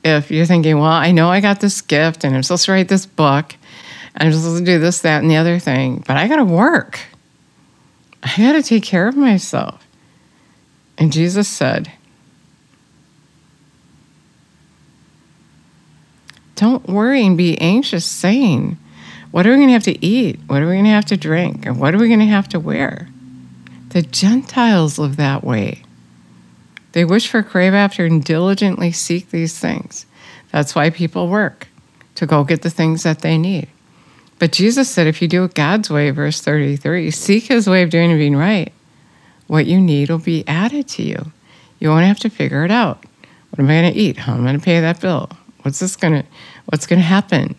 if 0.04 0.30
you're 0.30 0.46
thinking, 0.46 0.78
well, 0.78 0.90
I 0.90 1.12
know 1.12 1.28
I 1.28 1.40
got 1.40 1.60
this 1.60 1.80
gift 1.80 2.24
and 2.24 2.34
I'm 2.34 2.42
supposed 2.42 2.66
to 2.66 2.72
write 2.72 2.88
this 2.88 3.06
book 3.06 3.54
and 4.14 4.28
I'm 4.28 4.32
supposed 4.32 4.58
to 4.58 4.64
do 4.64 4.78
this, 4.78 5.00
that, 5.00 5.22
and 5.22 5.30
the 5.30 5.36
other 5.36 5.58
thing, 5.58 6.04
but 6.06 6.16
I 6.16 6.28
got 6.28 6.36
to 6.36 6.44
work. 6.44 7.00
I 8.22 8.34
got 8.36 8.52
to 8.52 8.62
take 8.62 8.84
care 8.84 9.08
of 9.08 9.16
myself. 9.16 9.86
And 10.98 11.12
Jesus 11.12 11.48
said, 11.48 11.90
Don't 16.54 16.88
worry 16.88 17.26
and 17.26 17.36
be 17.36 17.58
anxious, 17.60 18.04
saying, 18.04 18.78
What 19.32 19.46
are 19.46 19.50
we 19.50 19.56
going 19.56 19.68
to 19.68 19.72
have 19.72 19.82
to 19.84 20.04
eat? 20.04 20.38
What 20.46 20.62
are 20.62 20.68
we 20.68 20.74
going 20.74 20.84
to 20.84 20.90
have 20.90 21.06
to 21.06 21.16
drink? 21.16 21.66
And 21.66 21.80
what 21.80 21.94
are 21.94 21.98
we 21.98 22.06
going 22.06 22.20
to 22.20 22.26
have 22.26 22.48
to 22.50 22.60
wear? 22.60 23.08
The 23.88 24.02
Gentiles 24.02 24.98
live 24.98 25.16
that 25.16 25.42
way. 25.42 25.82
They 26.92 27.04
wish 27.04 27.28
for, 27.28 27.42
crave 27.42 27.74
after, 27.74 28.04
and 28.04 28.22
diligently 28.22 28.92
seek 28.92 29.30
these 29.30 29.58
things. 29.58 30.06
That's 30.52 30.74
why 30.74 30.90
people 30.90 31.28
work, 31.28 31.68
to 32.16 32.26
go 32.26 32.44
get 32.44 32.62
the 32.62 32.70
things 32.70 33.02
that 33.02 33.20
they 33.20 33.38
need. 33.38 33.68
But 34.38 34.52
Jesus 34.52 34.90
said, 34.90 35.06
if 35.06 35.22
you 35.22 35.28
do 35.28 35.44
it 35.44 35.54
God's 35.54 35.88
way, 35.88 36.10
verse 36.10 36.40
33, 36.40 37.10
seek 37.10 37.44
his 37.44 37.68
way 37.68 37.82
of 37.82 37.90
doing 37.90 38.10
and 38.10 38.18
being 38.18 38.36
right, 38.36 38.72
what 39.46 39.66
you 39.66 39.80
need 39.80 40.10
will 40.10 40.18
be 40.18 40.44
added 40.46 40.88
to 40.88 41.02
you. 41.02 41.32
You 41.78 41.88
won't 41.88 42.06
have 42.06 42.18
to 42.20 42.30
figure 42.30 42.64
it 42.64 42.70
out. 42.70 43.04
What 43.50 43.60
am 43.60 43.70
I 43.70 43.80
going 43.80 43.92
to 43.92 43.98
eat? 43.98 44.16
How 44.16 44.34
am 44.34 44.42
I 44.42 44.48
going 44.48 44.58
to 44.58 44.64
pay 44.64 44.80
that 44.80 45.00
bill? 45.00 45.30
What's 45.62 45.78
this 45.78 45.96
going 45.96 46.22
to, 46.22 46.28
what's 46.66 46.86
going 46.86 46.98
to 46.98 47.06
happen? 47.06 47.54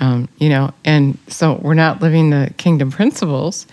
Um, 0.00 0.28
you 0.38 0.48
know, 0.48 0.72
and 0.84 1.18
so 1.28 1.54
we're 1.54 1.74
not 1.74 2.02
living 2.02 2.30
the 2.30 2.52
kingdom 2.56 2.90
principles. 2.90 3.66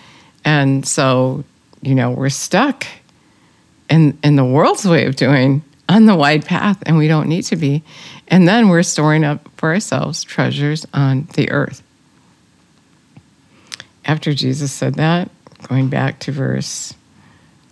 And 0.45 0.87
so, 0.87 1.43
you 1.81 1.95
know, 1.95 2.11
we're 2.11 2.29
stuck 2.29 2.85
in, 3.91 4.35
the 4.35 4.45
world's 4.45 4.85
way 4.85 5.05
of 5.05 5.15
doing 5.15 5.63
on 5.89 6.05
the 6.05 6.15
wide 6.15 6.45
path, 6.45 6.81
and 6.85 6.97
we 6.97 7.07
don't 7.07 7.27
need 7.27 7.43
to 7.43 7.55
be. 7.55 7.83
And 8.27 8.47
then 8.47 8.69
we're 8.69 8.83
storing 8.83 9.23
up 9.23 9.49
for 9.57 9.73
ourselves 9.73 10.23
treasures 10.23 10.85
on 10.93 11.27
the 11.33 11.51
earth. 11.51 11.83
After 14.05 14.33
Jesus 14.33 14.71
said 14.71 14.95
that, 14.95 15.29
going 15.67 15.89
back 15.89 16.19
to 16.21 16.31
verse, 16.31 16.93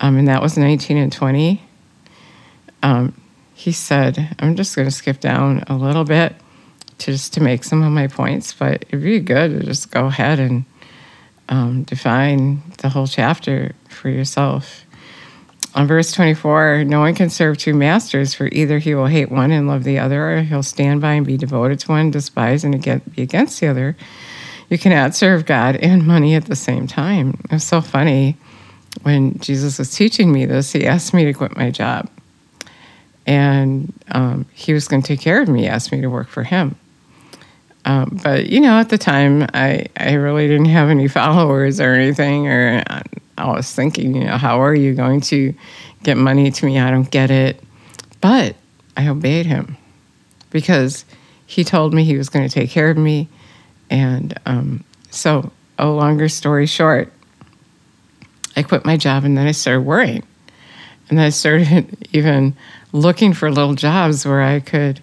um, 0.00 0.18
and 0.18 0.28
that 0.28 0.42
was 0.42 0.56
19 0.56 0.96
and 0.96 1.12
20, 1.12 1.62
um, 2.82 3.20
he 3.54 3.72
said, 3.72 4.36
I'm 4.38 4.56
just 4.56 4.76
going 4.76 4.86
to 4.86 4.92
skip 4.92 5.20
down 5.20 5.64
a 5.66 5.74
little 5.74 6.04
bit 6.04 6.34
to 6.98 7.12
just 7.12 7.34
to 7.34 7.42
make 7.42 7.64
some 7.64 7.82
of 7.82 7.92
my 7.92 8.06
points, 8.06 8.52
but 8.52 8.84
it'd 8.88 9.02
be 9.02 9.20
good 9.20 9.60
to 9.60 9.66
just 9.66 9.90
go 9.90 10.06
ahead 10.06 10.38
and 10.38 10.64
um, 11.48 11.82
define 11.82 12.62
the 12.78 12.90
whole 12.90 13.06
chapter 13.06 13.72
for 13.88 14.08
yourself 14.08 14.84
on 15.74 15.86
verse 15.86 16.12
24, 16.12 16.84
no 16.84 17.00
one 17.00 17.14
can 17.14 17.30
serve 17.30 17.58
two 17.58 17.74
masters, 17.74 18.34
for 18.34 18.48
either 18.48 18.78
he 18.78 18.94
will 18.94 19.06
hate 19.06 19.30
one 19.30 19.52
and 19.52 19.68
love 19.68 19.84
the 19.84 19.98
other, 19.98 20.38
or 20.38 20.42
he'll 20.42 20.62
stand 20.62 21.00
by 21.00 21.12
and 21.12 21.26
be 21.26 21.36
devoted 21.36 21.78
to 21.80 21.88
one, 21.92 22.10
despise 22.10 22.64
and 22.64 22.82
be 22.82 23.22
against 23.22 23.60
the 23.60 23.68
other. 23.68 23.96
You 24.68 24.78
cannot 24.78 25.14
serve 25.14 25.46
God 25.46 25.76
and 25.76 26.06
money 26.06 26.34
at 26.34 26.46
the 26.46 26.56
same 26.56 26.86
time. 26.86 27.40
It 27.44 27.52
was 27.52 27.64
so 27.64 27.80
funny 27.80 28.36
when 29.02 29.38
Jesus 29.38 29.78
was 29.78 29.94
teaching 29.94 30.32
me 30.32 30.46
this, 30.46 30.72
he 30.72 30.86
asked 30.86 31.14
me 31.14 31.24
to 31.24 31.32
quit 31.32 31.56
my 31.56 31.70
job. 31.70 32.08
And 33.26 33.92
um, 34.10 34.46
he 34.52 34.72
was 34.72 34.88
going 34.88 35.02
to 35.02 35.08
take 35.08 35.20
care 35.20 35.40
of 35.40 35.48
me, 35.48 35.62
he 35.62 35.68
asked 35.68 35.92
me 35.92 36.00
to 36.00 36.10
work 36.10 36.28
for 36.28 36.42
him. 36.42 36.76
Um, 37.84 38.20
but, 38.22 38.46
you 38.46 38.60
know, 38.60 38.78
at 38.78 38.90
the 38.90 38.98
time, 38.98 39.46
I, 39.54 39.86
I 39.96 40.12
really 40.14 40.46
didn't 40.48 40.66
have 40.66 40.88
any 40.88 41.08
followers 41.08 41.80
or 41.80 41.94
anything, 41.94 42.48
or 42.48 42.82
I 43.48 43.56
was 43.56 43.72
thinking, 43.72 44.14
you 44.14 44.24
know, 44.24 44.36
how 44.36 44.60
are 44.62 44.74
you 44.74 44.94
going 44.94 45.20
to 45.22 45.54
get 46.02 46.16
money 46.16 46.50
to 46.50 46.66
me? 46.66 46.78
I 46.78 46.90
don't 46.90 47.10
get 47.10 47.30
it. 47.30 47.62
But 48.20 48.56
I 48.96 49.08
obeyed 49.08 49.46
him 49.46 49.76
because 50.50 51.04
he 51.46 51.64
told 51.64 51.94
me 51.94 52.04
he 52.04 52.16
was 52.16 52.28
going 52.28 52.46
to 52.48 52.52
take 52.52 52.70
care 52.70 52.90
of 52.90 52.96
me. 52.96 53.28
And 53.88 54.38
um, 54.46 54.84
so, 55.10 55.50
a 55.78 55.88
longer 55.88 56.28
story 56.28 56.66
short, 56.66 57.12
I 58.56 58.62
quit 58.62 58.84
my 58.84 58.96
job 58.96 59.24
and 59.24 59.36
then 59.36 59.46
I 59.46 59.52
started 59.52 59.80
worrying. 59.80 60.22
And 61.08 61.18
then 61.18 61.26
I 61.26 61.30
started 61.30 62.08
even 62.12 62.54
looking 62.92 63.32
for 63.32 63.50
little 63.50 63.74
jobs 63.74 64.26
where 64.26 64.42
I 64.42 64.60
could 64.60 65.02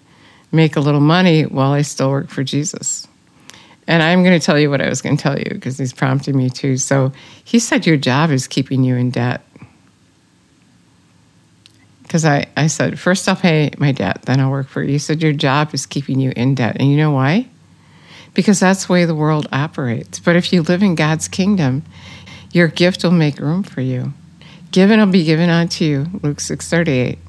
make 0.51 0.75
a 0.75 0.79
little 0.79 1.01
money 1.01 1.43
while 1.43 1.71
I 1.71 1.81
still 1.81 2.11
work 2.11 2.29
for 2.29 2.43
Jesus. 2.43 3.07
And 3.87 4.03
I'm 4.03 4.23
going 4.23 4.37
to 4.37 4.45
tell 4.45 4.59
you 4.59 4.69
what 4.69 4.81
I 4.81 4.89
was 4.89 5.01
going 5.01 5.15
to 5.15 5.23
tell 5.23 5.37
you 5.37 5.49
because 5.49 5.77
he's 5.77 5.93
prompting 5.93 6.35
me 6.35 6.49
to. 6.51 6.77
So 6.77 7.13
he 7.43 7.57
said, 7.59 7.85
Your 7.85 7.97
job 7.97 8.31
is 8.31 8.47
keeping 8.47 8.83
you 8.83 8.95
in 8.95 9.11
debt. 9.11 9.41
Because 12.03 12.25
I, 12.25 12.47
I 12.57 12.67
said, 12.67 12.99
First 12.99 13.27
I'll 13.29 13.35
pay 13.37 13.71
my 13.77 13.93
debt, 13.93 14.23
then 14.23 14.41
I'll 14.41 14.51
work 14.51 14.67
for 14.67 14.83
you. 14.83 14.89
He 14.89 14.97
said, 14.97 15.21
Your 15.21 15.33
job 15.33 15.73
is 15.73 15.85
keeping 15.85 16.19
you 16.19 16.33
in 16.35 16.55
debt. 16.55 16.75
And 16.79 16.91
you 16.91 16.97
know 16.97 17.11
why? 17.11 17.47
Because 18.33 18.59
that's 18.59 18.85
the 18.85 18.93
way 18.93 19.05
the 19.05 19.15
world 19.15 19.47
operates. 19.51 20.19
But 20.19 20.35
if 20.35 20.51
you 20.51 20.61
live 20.61 20.83
in 20.83 20.95
God's 20.95 21.27
kingdom, 21.27 21.83
your 22.51 22.67
gift 22.67 23.03
will 23.03 23.11
make 23.11 23.39
room 23.39 23.63
for 23.63 23.81
you. 23.81 24.13
Given 24.71 24.99
will 24.99 25.07
be 25.07 25.23
given 25.23 25.49
unto 25.49 25.85
you, 25.85 26.07
Luke 26.21 26.41
6 26.41 26.69
38. 26.69 27.19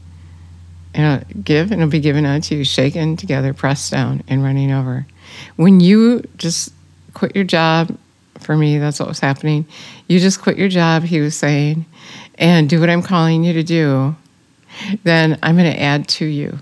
And 0.95 1.45
give 1.45 1.71
and 1.71 1.81
it'll 1.81 1.91
be 1.91 2.00
given 2.00 2.27
unto 2.27 2.57
you, 2.57 2.65
shaken 2.65 3.17
together, 3.17 3.55
pressed 3.55 3.93
down, 3.93 4.25
and 4.27 4.43
running 4.43 4.73
over. 4.73 5.07
When 5.56 5.80
you 5.80 6.23
just 6.37 6.73
quit 7.14 7.35
your 7.35 7.44
job, 7.44 7.97
for 8.38 8.56
me, 8.56 8.78
that's 8.78 9.00
what 9.00 9.08
was 9.08 9.20
happening. 9.20 9.66
You 10.06 10.20
just 10.20 10.40
quit 10.40 10.58
your 10.58 10.68
job, 10.68 11.02
he 11.02 11.20
was 11.20 11.37
saying, 11.37 11.87
and 12.37 12.68
do 12.68 12.80
what 12.80 12.90
I'm 12.90 13.02
calling 13.02 13.44
you 13.44 13.52
to 13.54 13.62
do, 13.62 14.16
then 15.02 15.38
I'm 15.42 15.56
going 15.56 15.73
to 15.73 15.80
add 15.80 16.08
to 16.08 16.25
you. 16.25 16.58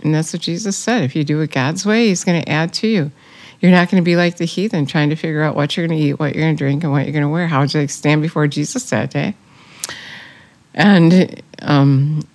And 0.00 0.14
that's 0.14 0.32
what 0.32 0.42
Jesus 0.42 0.76
said. 0.76 1.02
If 1.02 1.16
you 1.16 1.24
do 1.24 1.40
it 1.40 1.50
God's 1.50 1.84
way, 1.84 2.08
he's 2.08 2.24
going 2.24 2.42
to 2.42 2.48
add 2.48 2.72
to 2.74 2.86
you. 2.86 3.10
You're 3.60 3.70
not 3.70 3.90
going 3.90 4.02
to 4.02 4.04
be 4.04 4.16
like 4.16 4.36
the 4.36 4.44
heathen 4.44 4.86
trying 4.86 5.10
to 5.10 5.16
figure 5.16 5.42
out 5.42 5.56
what 5.56 5.76
you're 5.76 5.86
going 5.86 5.98
to 5.98 6.04
eat, 6.04 6.14
what 6.14 6.34
you're 6.34 6.44
going 6.44 6.56
to 6.56 6.58
drink, 6.58 6.82
and 6.82 6.92
what 6.92 7.04
you're 7.04 7.12
going 7.12 7.22
to 7.22 7.28
wear. 7.28 7.46
How 7.46 7.60
would 7.60 7.72
you 7.72 7.88
stand 7.88 8.22
before 8.22 8.46
Jesus 8.46 8.88
that 8.90 9.10
day? 9.10 9.34
And 10.74 11.42
um, 11.62 12.26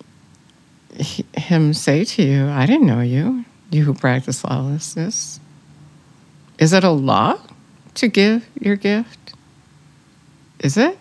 him 1.35 1.73
say 1.73 2.03
to 2.03 2.23
you, 2.23 2.47
I 2.47 2.65
didn't 2.65 2.87
know 2.87 3.01
you, 3.01 3.45
you 3.71 3.85
who 3.85 3.93
practice 3.93 4.43
lawlessness. 4.43 5.39
Is 6.59 6.73
it 6.73 6.83
a 6.83 6.91
law 6.91 7.39
to 7.95 8.07
give 8.07 8.47
your 8.59 8.75
gift? 8.75 9.33
Is 10.59 10.77
it? 10.77 10.97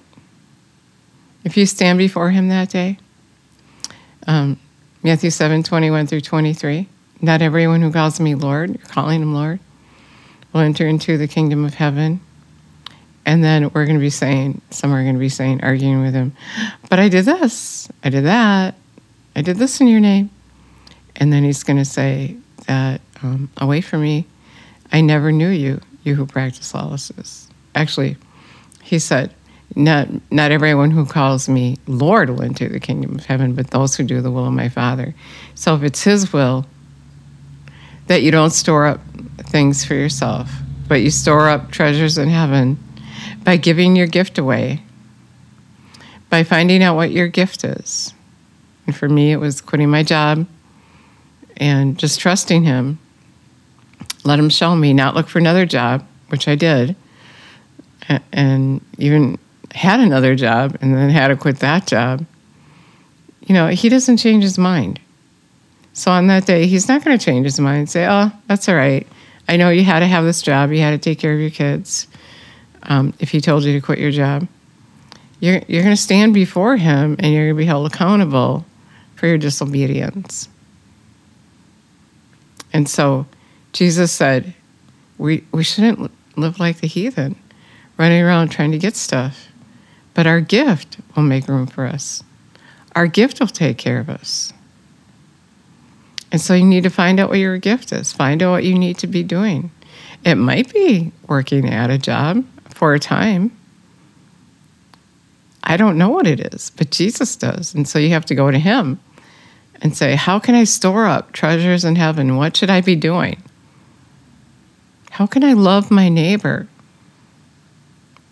If 1.45 1.57
you 1.57 1.67
stand 1.67 1.99
before 1.99 2.31
him 2.31 2.49
that 2.49 2.71
day? 2.71 2.99
Um, 4.27 4.59
Matthew 5.03 5.31
7 5.31 5.63
21 5.63 6.07
through 6.07 6.21
23. 6.23 6.89
Not 7.21 7.43
everyone 7.43 7.83
who 7.83 7.93
calls 7.93 8.21
me 8.21 8.35
Lord, 8.35 8.71
you're 8.71 8.89
calling 8.89 9.21
him 9.21 9.35
Lord, 9.35 9.61
will 10.53 10.61
enter 10.61 10.87
into 10.87 11.19
the 11.19 11.29
kingdom 11.29 11.65
of 11.65 11.75
heaven. 11.75 12.21
And 13.27 13.45
then 13.45 13.65
we're 13.65 13.85
going 13.85 13.99
to 13.99 14.01
be 14.01 14.11
saying, 14.11 14.63
some 14.71 14.93
are 14.93 15.03
going 15.03 15.15
to 15.15 15.21
be 15.21 15.29
saying, 15.29 15.63
arguing 15.63 16.03
with 16.03 16.15
him, 16.15 16.33
but 16.89 16.99
I 16.99 17.11
did 17.11 17.27
this, 17.27 17.89
I 18.03 18.09
did 18.09 18.25
that, 18.25 18.75
I 19.37 19.43
did 19.43 19.59
this 19.59 19.81
in 19.81 19.89
your 19.89 20.01
name. 20.01 20.31
And 21.17 21.31
then 21.31 21.45
he's 21.45 21.63
going 21.63 21.77
to 21.77 21.85
say 21.85 22.37
um, 22.71 23.51
away 23.57 23.81
from 23.81 24.03
me, 24.03 24.27
I 24.93 25.01
never 25.01 25.33
knew 25.33 25.49
you, 25.49 25.81
you 26.05 26.15
who 26.15 26.27
practice 26.27 26.75
lawlessness. 26.75 27.49
Actually, 27.75 28.17
he 28.83 28.99
said, 28.99 29.35
not, 29.77 30.09
not 30.33 30.51
everyone 30.51 30.91
who 30.91 31.07
calls 31.07 31.49
me 31.49 31.77
Lord 31.87 32.31
will 32.31 32.43
enter 32.43 32.69
the 32.69 32.81
kingdom 32.81 33.15
of 33.15 33.27
heaven, 33.27 33.55
but 33.55 33.71
those 33.71 33.97
who 33.97 34.03
do 34.03 34.21
the 34.21 34.31
will 34.31 34.47
of 34.47 34.53
my 34.53 34.69
Father. 34.69 35.15
So 35.55 35.75
if 35.77 35.83
it's 35.83 36.03
his 36.03 36.33
will 36.33 36.67
that 38.07 38.23
you 38.23 38.31
don't 38.33 38.51
store 38.51 38.87
up 38.87 39.01
things 39.47 39.85
for 39.85 39.95
yourself, 39.95 40.51
but 40.89 40.97
you 40.97 41.11
store 41.11 41.49
up 41.49 41.71
treasures 41.71 42.19
in 42.19 42.29
heaven 42.29 42.79
by 43.45 43.57
giving 43.57 43.95
your 43.95 44.09
gift 44.09 44.39
away, 44.39 44.83
by 46.29 46.43
finding 46.43 46.83
out 46.83 46.97
what 46.97 47.13
your 47.13 47.29
gift 47.29 47.63
is. 47.63 48.13
And 48.87 48.97
for 48.97 49.09
me, 49.09 49.31
it 49.31 49.37
was 49.37 49.61
quitting 49.61 49.91
my 49.91 50.03
job 50.03 50.47
and 51.61 51.97
just 51.97 52.19
trusting 52.19 52.65
him 52.65 52.99
let 54.25 54.39
him 54.39 54.51
show 54.51 54.75
me, 54.77 54.93
not 54.93 55.15
look 55.15 55.29
for 55.29 55.39
another 55.39 55.67
job, 55.67 56.07
which 56.29 56.49
I 56.49 56.55
did, 56.55 56.97
and 58.33 58.85
even 58.99 59.39
had 59.73 60.01
another 60.01 60.35
job 60.35 60.77
and 60.81 60.95
then 60.95 61.11
had 61.11 61.29
to 61.29 61.37
quit 61.37 61.61
that 61.61 61.87
job. 61.87 62.27
You 63.41 63.55
know, 63.55 63.69
he 63.69 63.89
doesn't 63.89 64.19
change 64.19 64.43
his 64.43 64.59
mind. 64.59 65.01
So 65.93 66.11
on 66.11 66.27
that 66.29 66.47
day, 66.47 66.67
he's 66.67 66.89
not 66.89 67.05
going 67.05 67.19
to 67.19 67.25
change 67.25 67.45
his 67.45 67.59
mind 67.59 67.79
and 67.79 67.91
say, 67.91 68.07
oh, 68.09 68.31
that's 68.47 68.69
all 68.69 68.75
right. 68.75 69.07
I 69.49 69.57
know 69.57 69.71
you 69.71 69.85
had 69.85 70.01
to 70.01 70.07
have 70.07 70.25
this 70.25 70.43
job, 70.43 70.71
you 70.71 70.81
had 70.81 70.91
to 70.91 70.99
take 70.99 71.19
care 71.19 71.33
of 71.33 71.41
your 71.41 71.51
kids. 71.51 72.07
Um, 72.85 73.13
if 73.19 73.31
he 73.31 73.41
told 73.41 73.65
you 73.65 73.73
to 73.73 73.81
quit 73.81 73.99
your 73.99 74.11
job, 74.11 74.47
you're, 75.41 75.63
you're 75.67 75.83
going 75.83 75.97
to 75.97 76.01
stand 76.01 76.35
before 76.35 76.77
him 76.77 77.17
and 77.19 77.33
you're 77.33 77.47
going 77.47 77.57
to 77.57 77.59
be 77.59 77.65
held 77.65 77.87
accountable 77.87 78.65
for 79.17 79.27
your 79.27 79.39
disobedience. 79.39 80.49
And 82.73 82.89
so, 82.89 83.27
Jesus 83.73 84.13
said, 84.13 84.55
we, 85.19 85.45
we 85.53 85.63
shouldn't 85.65 86.11
live 86.37 86.59
like 86.59 86.81
the 86.81 86.87
heathen, 86.87 87.37
running 87.97 88.23
around 88.23 88.49
trying 88.49 88.73
to 88.73 88.79
get 88.79 88.97
stuff. 88.97 89.49
But 90.15 90.27
our 90.27 90.41
gift 90.41 90.99
will 91.15 91.23
make 91.23 91.49
room 91.49 91.67
for 91.67 91.87
us. 91.87 92.23
Our 92.95 93.07
gift 93.07 93.41
will 93.41 93.47
take 93.47 93.79
care 93.79 94.01
of 94.01 94.09
us. 94.09 94.53
And 96.33 96.41
so 96.41 96.55
you 96.55 96.65
need 96.65 96.85
to 96.85 96.91
find 96.91 97.19
out 97.21 97.29
what 97.29 97.39
your 97.39 97.59
gift 97.59 97.93
is, 97.93 98.13
find 98.13 98.43
out 98.43 98.53
what 98.53 98.65
you 98.65 98.79
need 98.79 98.99
to 98.99 99.07
be 99.07 99.23
doing. 99.23 99.71
It 100.25 100.37
might 100.37 100.73
be 100.73 101.13
working 101.29 101.69
at 101.69 101.91
a 101.91 101.99
job 101.99 102.45
for 102.69 102.95
a 102.95 103.01
time. 103.01 103.57
I 105.63 105.77
don't 105.77 105.99
know 105.99 106.09
what 106.09 106.27
it 106.27 106.41
is, 106.55 106.71
but 106.71 106.91
Jesus 106.91 107.37
does. 107.37 107.75
And 107.75 107.87
so 107.87 107.99
you 107.99 108.11
have 108.11 108.27
to 108.27 108.35
go 108.35 108.51
to 108.51 108.59
Him 108.59 109.01
and 109.81 109.97
say, 109.97 110.15
How 110.15 110.39
can 110.39 110.55
I 110.55 110.65
store 110.65 111.07
up 111.07 111.33
treasures 111.33 111.85
in 111.85 111.97
heaven? 111.97 112.37
What 112.37 112.57
should 112.57 112.71
I 112.71 112.81
be 112.81 112.97
doing? 112.97 113.43
How 115.11 115.27
can 115.27 115.45
I 115.45 115.53
love 115.53 115.91
my 115.91 116.09
neighbor? 116.09 116.69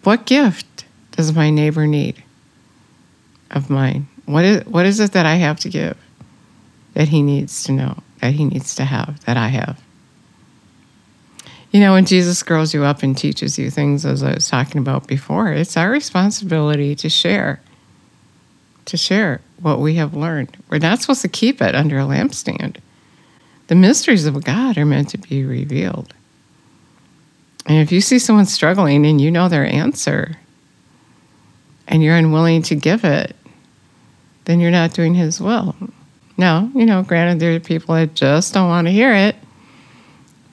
What 0.05 0.27
gift 0.27 0.85
does 1.13 1.35
my 1.35 1.51
neighbor 1.51 1.87
need 1.87 2.23
of 3.51 3.69
mine? 3.69 4.09
What 4.25 4.45
is, 4.45 4.65
what 4.67 4.87
is 4.87 5.01
it 5.01 5.13
that 5.13 5.27
I 5.27 5.35
have 5.37 5.59
to 5.61 5.69
give 5.69 5.97
that 6.95 7.09
he 7.09 7.23
needs 7.23 7.65
to 7.65 7.73
know, 7.73 8.03
that 8.21 8.35
he 8.35 8.45
needs 8.45 8.75
to 8.77 8.85
have, 8.85 9.25
that 9.25 9.37
I 9.37 9.49
have? 9.49 9.83
You 11.71 11.81
know, 11.81 11.93
when 11.93 12.07
Jesus 12.07 12.43
grows 12.43 12.73
you 12.73 12.85
up 12.85 13.03
and 13.03 13.17
teaches 13.17 13.59
you 13.59 13.71
things, 13.71 14.07
as 14.07 14.23
I 14.23 14.35
was 14.35 14.49
talking 14.49 14.81
about 14.81 15.07
before, 15.07 15.53
it's 15.53 15.77
our 15.77 15.91
responsibility 15.91 16.95
to 16.97 17.11
share, 17.11 17.61
to 18.89 18.97
share 18.97 19.41
what 19.61 19.79
we 19.79 19.95
have 19.95 20.15
learned. 20.15 20.57
We're 20.69 20.79
not 20.79 21.01
supposed 21.01 21.23
to 21.23 21.29
keep 21.29 21.63
it 21.63 21.75
under 21.75 21.99
a 21.99 22.03
lampstand. 22.03 22.77
The 23.69 23.75
mysteries 23.75 24.27
of 24.27 24.45
God 24.45 24.77
are 24.77 24.87
meant 24.87 25.11
to 25.11 25.19
be 25.19 25.45
revealed. 25.45 26.15
And 27.67 27.79
if 27.79 27.93
you 27.93 28.01
see 28.01 28.19
someone 28.19 28.47
struggling 28.47 29.05
and 29.07 29.21
you 29.21 29.31
know 29.31 29.49
their 29.49 29.67
answer 29.67 30.37
and 31.87 32.03
you're 32.03 32.17
unwilling 32.17 32.63
to 32.63 32.75
give 32.75 33.05
it, 33.05 33.37
then 34.45 34.61
you're 34.61 34.71
not 34.71 34.95
doing 34.95 35.15
His 35.15 35.41
will. 35.41 35.77
Now, 36.37 36.71
you 36.75 36.87
know, 36.87 37.03
granted, 37.03 37.41
there 37.41 37.55
are 37.55 37.61
people 37.61 37.95
that 37.95 38.15
just 38.15 38.55
don't 38.55 38.69
want 38.69 38.87
to 38.87 38.93
hear 38.93 39.13
it 39.15 39.37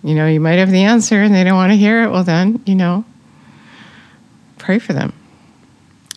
you 0.05 0.13
know, 0.13 0.27
you 0.27 0.39
might 0.39 0.59
have 0.59 0.69
the 0.69 0.83
answer 0.83 1.23
and 1.23 1.33
they 1.33 1.43
don't 1.43 1.55
want 1.55 1.71
to 1.71 1.75
hear 1.75 2.03
it. 2.03 2.11
Well, 2.11 2.23
then, 2.23 2.61
you 2.67 2.75
know, 2.75 3.03
pray 4.59 4.77
for 4.77 4.93
them. 4.93 5.13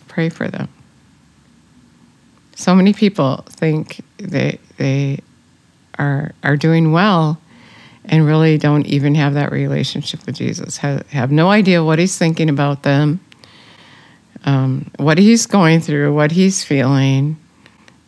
Pray 0.07 0.29
for 0.29 0.47
them. 0.47 0.69
So 2.59 2.75
many 2.75 2.91
people 2.91 3.45
think 3.47 4.01
they 4.17 4.59
they 4.75 5.19
are 5.97 6.33
are 6.43 6.57
doing 6.57 6.91
well 6.91 7.39
and 8.03 8.25
really 8.25 8.57
don't 8.57 8.85
even 8.85 9.15
have 9.15 9.35
that 9.35 9.53
relationship 9.53 10.25
with 10.25 10.35
Jesus. 10.35 10.77
Have, 10.77 11.07
have 11.11 11.31
no 11.31 11.49
idea 11.49 11.83
what 11.83 11.99
he's 11.99 12.17
thinking 12.17 12.49
about 12.49 12.83
them, 12.83 13.21
um, 14.43 14.91
what 14.97 15.17
he's 15.17 15.45
going 15.45 15.79
through, 15.79 16.13
what 16.13 16.31
he's 16.31 16.61
feeling, 16.63 17.37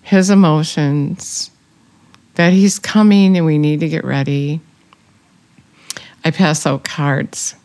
his 0.01 0.29
emotions, 0.29 1.49
that 2.35 2.51
he's 2.51 2.77
coming 2.77 3.37
and 3.37 3.45
we 3.45 3.57
need 3.57 3.79
to 3.79 3.87
get 3.87 4.03
ready 4.03 4.59
I 6.23 6.31
pass 6.31 6.65
out 6.65 6.83
cards, 6.83 7.55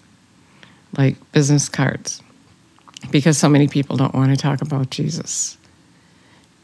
like 0.97 1.17
business 1.33 1.69
cards, 1.69 2.23
because 3.11 3.37
so 3.37 3.49
many 3.49 3.67
people 3.69 3.97
don't 3.97 4.15
want 4.15 4.31
to 4.31 4.37
talk 4.37 4.63
about 4.63 4.91
Jesus. 4.91 5.59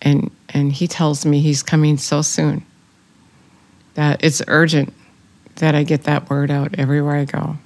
And, 0.03 0.31
and 0.51 0.73
he 0.73 0.87
tells 0.87 1.25
me 1.25 1.41
he's 1.41 1.63
coming 1.63 1.97
so 1.97 2.21
soon 2.21 2.67
that 3.95 4.23
it's 4.23 4.43
urgent 4.49 4.93
that 5.57 5.75
I 5.75 5.85
get 5.85 6.05
that 6.05 6.29
word 6.29 6.51
out 6.51 6.75
everywhere 6.79 7.17
I 7.17 7.25
go. 7.25 7.57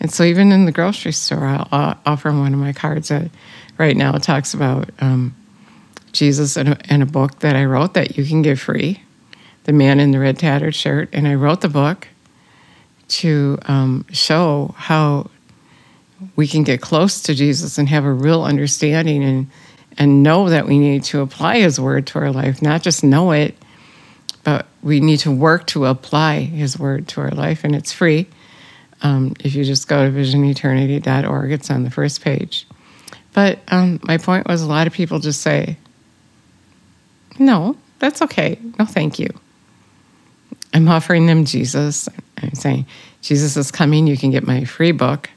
And 0.00 0.12
so, 0.12 0.24
even 0.24 0.52
in 0.52 0.64
the 0.64 0.72
grocery 0.72 1.12
store, 1.12 1.46
I'll, 1.46 1.98
offer 2.04 2.30
one 2.32 2.52
of 2.52 2.60
my 2.60 2.72
cards 2.72 3.08
that 3.08 3.30
right 3.78 3.96
now 3.96 4.14
it 4.14 4.22
talks 4.22 4.52
about 4.52 4.90
um, 5.00 5.34
Jesus 6.12 6.56
in 6.56 6.68
a, 6.68 6.78
a 6.90 7.06
book 7.06 7.40
that 7.40 7.56
I 7.56 7.64
wrote 7.64 7.94
that 7.94 8.16
you 8.16 8.24
can 8.24 8.42
get 8.42 8.58
free, 8.58 9.02
The 9.64 9.72
Man 9.72 10.00
in 10.00 10.10
the 10.10 10.18
Red 10.18 10.38
Tattered 10.38 10.74
Shirt. 10.74 11.08
And 11.12 11.26
I 11.26 11.34
wrote 11.34 11.60
the 11.60 11.68
book 11.68 12.08
to 13.08 13.58
um, 13.66 14.04
show 14.12 14.74
how 14.76 15.30
we 16.36 16.46
can 16.46 16.62
get 16.64 16.80
close 16.80 17.22
to 17.22 17.34
Jesus 17.34 17.78
and 17.78 17.88
have 17.88 18.04
a 18.04 18.12
real 18.12 18.44
understanding 18.44 19.22
and 19.22 19.50
and 19.98 20.22
know 20.22 20.50
that 20.50 20.66
we 20.66 20.78
need 20.78 21.04
to 21.04 21.20
apply 21.20 21.58
His 21.58 21.80
Word 21.80 22.06
to 22.08 22.18
our 22.18 22.32
life, 22.32 22.62
not 22.62 22.82
just 22.82 23.04
know 23.04 23.32
it, 23.32 23.56
but 24.42 24.66
we 24.82 25.00
need 25.00 25.18
to 25.20 25.30
work 25.30 25.66
to 25.68 25.86
apply 25.86 26.40
His 26.40 26.78
Word 26.78 27.08
to 27.08 27.20
our 27.20 27.30
life, 27.30 27.64
and 27.64 27.74
it's 27.74 27.92
free. 27.92 28.26
Um, 29.02 29.34
if 29.40 29.54
you 29.54 29.64
just 29.64 29.88
go 29.88 30.04
to 30.04 30.10
visioneternity.org, 30.10 31.52
it's 31.52 31.70
on 31.70 31.84
the 31.84 31.90
first 31.90 32.22
page. 32.22 32.66
But 33.32 33.58
um, 33.68 34.00
my 34.04 34.18
point 34.18 34.46
was 34.46 34.62
a 34.62 34.66
lot 34.66 34.86
of 34.86 34.92
people 34.92 35.18
just 35.18 35.42
say, 35.42 35.76
no, 37.38 37.76
that's 37.98 38.22
okay. 38.22 38.58
No, 38.78 38.84
thank 38.84 39.18
you. 39.18 39.28
I'm 40.72 40.88
offering 40.88 41.26
them 41.26 41.44
Jesus. 41.44 42.08
I'm 42.40 42.54
saying, 42.54 42.86
Jesus 43.20 43.56
is 43.56 43.70
coming. 43.70 44.06
You 44.06 44.16
can 44.16 44.30
get 44.30 44.46
my 44.46 44.64
free 44.64 44.92
book 44.92 45.30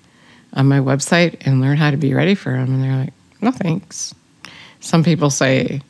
on 0.53 0.67
my 0.67 0.79
website 0.79 1.37
and 1.45 1.61
learn 1.61 1.77
how 1.77 1.91
to 1.91 1.97
be 1.97 2.13
ready 2.13 2.35
for 2.35 2.55
him. 2.55 2.73
And 2.73 2.83
they're 2.83 2.95
like, 2.95 3.13
no, 3.41 3.51
thanks. 3.51 4.13
Some 4.79 5.03
people 5.03 5.29
say 5.29 5.81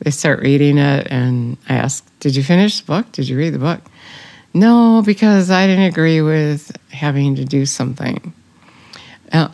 they 0.00 0.10
start 0.10 0.40
reading 0.40 0.78
it, 0.78 1.08
and 1.10 1.56
I 1.68 1.74
ask, 1.74 2.04
Did 2.20 2.36
you 2.36 2.42
finish 2.42 2.80
the 2.80 2.86
book? 2.86 3.12
Did 3.12 3.28
you 3.28 3.36
read 3.36 3.54
the 3.54 3.58
book? 3.58 3.80
No, 4.54 5.02
because 5.04 5.50
I 5.50 5.66
didn't 5.66 5.84
agree 5.84 6.20
with 6.20 6.76
having 6.90 7.36
to 7.36 7.44
do 7.44 7.66
something. 7.66 8.32
Uh, 9.30 9.48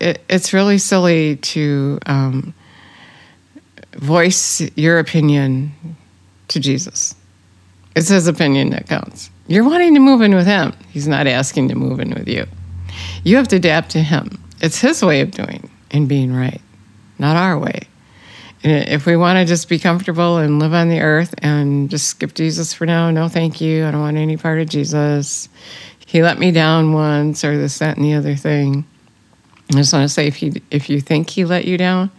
it, 0.00 0.22
it's 0.28 0.52
really 0.52 0.78
silly 0.78 1.36
to 1.36 1.98
um, 2.06 2.54
voice 3.94 4.60
your 4.76 4.98
opinion 4.98 5.72
to 6.48 6.60
Jesus. 6.60 7.14
It's 7.94 8.08
his 8.08 8.26
opinion 8.26 8.70
that 8.70 8.88
counts. 8.88 9.30
You're 9.48 9.64
wanting 9.64 9.94
to 9.94 10.00
move 10.00 10.20
in 10.22 10.34
with 10.34 10.46
him. 10.46 10.72
He's 10.90 11.08
not 11.08 11.26
asking 11.26 11.68
to 11.68 11.74
move 11.74 12.00
in 12.00 12.10
with 12.10 12.28
you. 12.28 12.46
You 13.24 13.36
have 13.36 13.48
to 13.48 13.56
adapt 13.56 13.90
to 13.90 14.02
him. 14.02 14.42
It's 14.60 14.80
his 14.80 15.02
way 15.02 15.20
of 15.20 15.30
doing 15.30 15.68
and 15.90 16.08
being 16.08 16.32
right, 16.32 16.60
not 17.18 17.36
our 17.36 17.58
way. 17.58 17.87
And 18.68 18.86
if 18.90 19.06
we 19.06 19.16
want 19.16 19.38
to 19.38 19.46
just 19.46 19.66
be 19.66 19.78
comfortable 19.78 20.36
and 20.36 20.58
live 20.58 20.74
on 20.74 20.90
the 20.90 21.00
earth 21.00 21.34
and 21.38 21.88
just 21.88 22.06
skip 22.08 22.34
Jesus 22.34 22.74
for 22.74 22.84
now, 22.84 23.10
no, 23.10 23.26
thank 23.26 23.62
you. 23.62 23.86
I 23.86 23.90
don't 23.90 24.02
want 24.02 24.18
any 24.18 24.36
part 24.36 24.60
of 24.60 24.68
Jesus. 24.68 25.48
He 26.04 26.22
let 26.22 26.38
me 26.38 26.50
down 26.50 26.92
once, 26.92 27.44
or 27.44 27.56
this, 27.56 27.78
that, 27.78 27.96
and 27.96 28.04
the 28.04 28.12
other 28.12 28.36
thing. 28.36 28.84
I 29.70 29.76
just 29.76 29.94
want 29.94 30.02
to 30.04 30.08
say 30.10 30.26
if, 30.26 30.36
he, 30.36 30.60
if 30.70 30.90
you 30.90 31.00
think 31.00 31.30
he 31.30 31.46
let 31.46 31.64
you 31.64 31.78
down, 31.78 32.10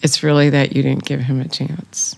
it's 0.00 0.22
really 0.22 0.48
that 0.48 0.74
you 0.74 0.82
didn't 0.82 1.04
give 1.04 1.20
him 1.20 1.38
a 1.38 1.48
chance. 1.48 2.16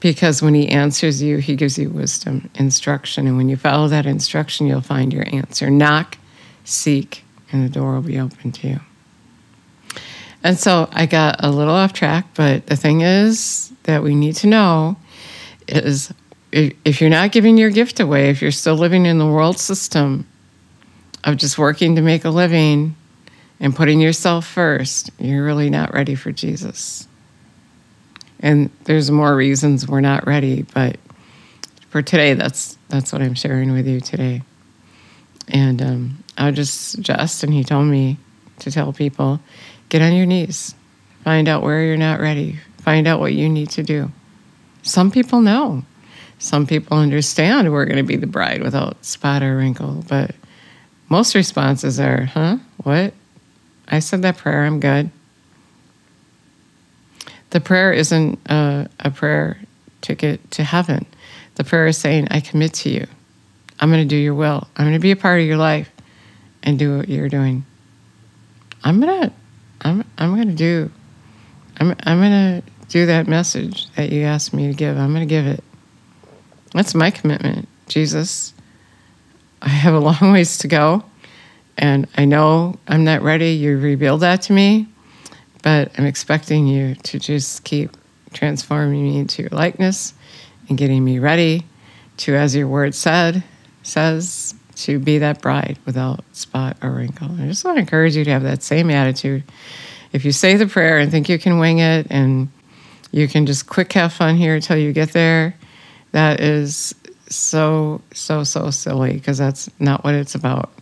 Because 0.00 0.42
when 0.42 0.54
he 0.54 0.68
answers 0.68 1.22
you, 1.22 1.36
he 1.36 1.54
gives 1.54 1.78
you 1.78 1.90
wisdom, 1.90 2.50
instruction. 2.56 3.28
And 3.28 3.36
when 3.36 3.48
you 3.48 3.56
follow 3.56 3.86
that 3.88 4.06
instruction, 4.06 4.66
you'll 4.66 4.80
find 4.80 5.12
your 5.12 5.26
answer. 5.32 5.70
Knock, 5.70 6.18
seek, 6.64 7.24
and 7.52 7.64
the 7.64 7.68
door 7.68 7.94
will 7.94 8.02
be 8.02 8.18
open 8.18 8.50
to 8.50 8.68
you. 8.68 8.80
And 10.44 10.58
so 10.58 10.88
I 10.92 11.06
got 11.06 11.42
a 11.42 11.50
little 11.50 11.74
off 11.74 11.94
track, 11.94 12.26
but 12.34 12.66
the 12.66 12.76
thing 12.76 13.00
is 13.00 13.72
that 13.84 14.02
we 14.02 14.14
need 14.14 14.36
to 14.36 14.46
know 14.46 14.96
is 15.66 16.12
if 16.52 17.00
you're 17.00 17.10
not 17.10 17.32
giving 17.32 17.56
your 17.56 17.70
gift 17.70 17.98
away, 17.98 18.28
if 18.28 18.42
you're 18.42 18.50
still 18.50 18.76
living 18.76 19.06
in 19.06 19.18
the 19.18 19.26
world 19.26 19.58
system 19.58 20.28
of 21.24 21.38
just 21.38 21.58
working 21.58 21.96
to 21.96 22.02
make 22.02 22.26
a 22.26 22.30
living 22.30 22.94
and 23.58 23.74
putting 23.74 24.00
yourself 24.00 24.46
first, 24.46 25.10
you're 25.18 25.44
really 25.44 25.70
not 25.70 25.94
ready 25.94 26.14
for 26.14 26.30
Jesus. 26.30 27.08
And 28.40 28.70
there's 28.84 29.10
more 29.10 29.34
reasons 29.34 29.88
we're 29.88 30.02
not 30.02 30.26
ready, 30.26 30.62
but 30.74 30.98
for 31.88 32.02
today, 32.02 32.34
that's 32.34 32.76
that's 32.88 33.12
what 33.12 33.22
I'm 33.22 33.34
sharing 33.34 33.72
with 33.72 33.86
you 33.86 34.00
today. 34.00 34.42
And 35.48 35.80
um, 35.80 36.24
I 36.36 36.46
would 36.46 36.56
just 36.56 36.90
suggest, 36.90 37.42
and 37.42 37.52
he 37.52 37.64
told 37.64 37.86
me 37.86 38.18
to 38.58 38.70
tell 38.70 38.92
people, 38.92 39.40
get 39.94 40.02
on 40.02 40.12
your 40.12 40.26
knees, 40.26 40.74
find 41.22 41.46
out 41.46 41.62
where 41.62 41.84
you're 41.84 41.96
not 41.96 42.18
ready, 42.18 42.58
find 42.78 43.06
out 43.06 43.20
what 43.20 43.32
you 43.32 43.48
need 43.48 43.70
to 43.70 43.80
do. 43.80 44.10
Some 44.82 45.12
people 45.12 45.40
know. 45.40 45.84
Some 46.40 46.66
people 46.66 46.98
understand 46.98 47.70
we're 47.70 47.84
going 47.84 47.98
to 47.98 48.02
be 48.02 48.16
the 48.16 48.26
bride 48.26 48.60
without 48.60 49.04
spot 49.04 49.44
or 49.44 49.56
wrinkle, 49.56 50.04
but 50.08 50.34
most 51.08 51.36
responses 51.36 52.00
are, 52.00 52.24
huh? 52.24 52.56
What? 52.82 53.14
I 53.86 54.00
said 54.00 54.22
that 54.22 54.36
prayer, 54.36 54.64
I'm 54.64 54.80
good. 54.80 55.12
The 57.50 57.60
prayer 57.60 57.92
isn't 57.92 58.40
a, 58.46 58.88
a 58.98 59.12
prayer 59.12 59.60
to 60.00 60.16
get 60.16 60.50
to 60.50 60.64
heaven. 60.64 61.06
The 61.54 61.62
prayer 61.62 61.86
is 61.86 61.98
saying, 61.98 62.26
I 62.32 62.40
commit 62.40 62.74
to 62.74 62.90
you. 62.90 63.06
I'm 63.78 63.90
going 63.90 64.02
to 64.02 64.08
do 64.08 64.16
your 64.16 64.34
will. 64.34 64.66
I'm 64.76 64.86
going 64.86 64.94
to 64.94 64.98
be 64.98 65.12
a 65.12 65.16
part 65.16 65.40
of 65.40 65.46
your 65.46 65.56
life 65.56 65.88
and 66.64 66.80
do 66.80 66.96
what 66.96 67.08
you're 67.08 67.28
doing. 67.28 67.64
I'm 68.82 69.00
going 69.00 69.30
to 69.30 69.32
I'm 69.84 70.04
I'm 70.18 70.36
to 70.36 70.54
do 70.54 70.90
I'm 71.78 71.94
I'm 72.04 72.20
to 72.20 72.62
do 72.88 73.06
that 73.06 73.26
message 73.26 73.90
that 73.94 74.10
you 74.10 74.22
asked 74.22 74.54
me 74.54 74.68
to 74.68 74.74
give. 74.74 74.96
I'm 74.96 75.14
to 75.14 75.26
give 75.26 75.46
it. 75.46 75.62
That's 76.72 76.94
my 76.94 77.10
commitment, 77.10 77.68
Jesus. 77.88 78.54
I 79.62 79.68
have 79.68 79.94
a 79.94 79.98
long 79.98 80.18
ways 80.32 80.58
to 80.58 80.68
go, 80.68 81.04
and 81.76 82.06
I 82.16 82.24
know 82.24 82.78
I'm 82.86 83.04
not 83.04 83.22
ready. 83.22 83.52
You 83.52 83.78
revealed 83.78 84.20
that 84.20 84.42
to 84.42 84.52
me. 84.52 84.88
But 85.62 85.92
I'm 85.98 86.04
expecting 86.04 86.66
you 86.66 86.94
to 86.94 87.18
just 87.18 87.64
keep 87.64 87.96
transforming 88.34 89.02
me 89.02 89.18
into 89.18 89.40
your 89.40 89.50
likeness 89.50 90.12
and 90.68 90.76
getting 90.76 91.02
me 91.02 91.18
ready 91.18 91.64
to, 92.18 92.34
as 92.34 92.54
your 92.54 92.68
word 92.68 92.94
said, 92.94 93.42
says, 93.82 94.54
to 94.76 94.98
be 94.98 95.18
that 95.18 95.40
bride 95.40 95.78
without 95.84 96.24
spot 96.32 96.76
or 96.82 96.90
wrinkle. 96.90 97.30
I 97.40 97.46
just 97.46 97.64
want 97.64 97.76
to 97.76 97.80
encourage 97.80 98.16
you 98.16 98.24
to 98.24 98.30
have 98.30 98.42
that 98.42 98.62
same 98.62 98.90
attitude 98.90 99.44
if 100.14 100.24
you 100.24 100.30
say 100.30 100.54
the 100.54 100.68
prayer 100.68 100.98
and 100.98 101.10
think 101.10 101.28
you 101.28 101.40
can 101.40 101.58
wing 101.58 101.80
it 101.80 102.06
and 102.08 102.48
you 103.10 103.26
can 103.26 103.46
just 103.46 103.66
quick 103.66 103.92
have 103.94 104.12
fun 104.12 104.36
here 104.36 104.54
until 104.54 104.76
you 104.76 104.92
get 104.92 105.12
there, 105.12 105.56
that 106.12 106.40
is 106.40 106.94
so, 107.28 108.00
so, 108.14 108.44
so 108.44 108.70
silly 108.70 109.14
because 109.14 109.38
that's 109.38 109.68
not 109.80 110.04
what 110.04 110.14
it's 110.14 110.36
about. 110.36 110.72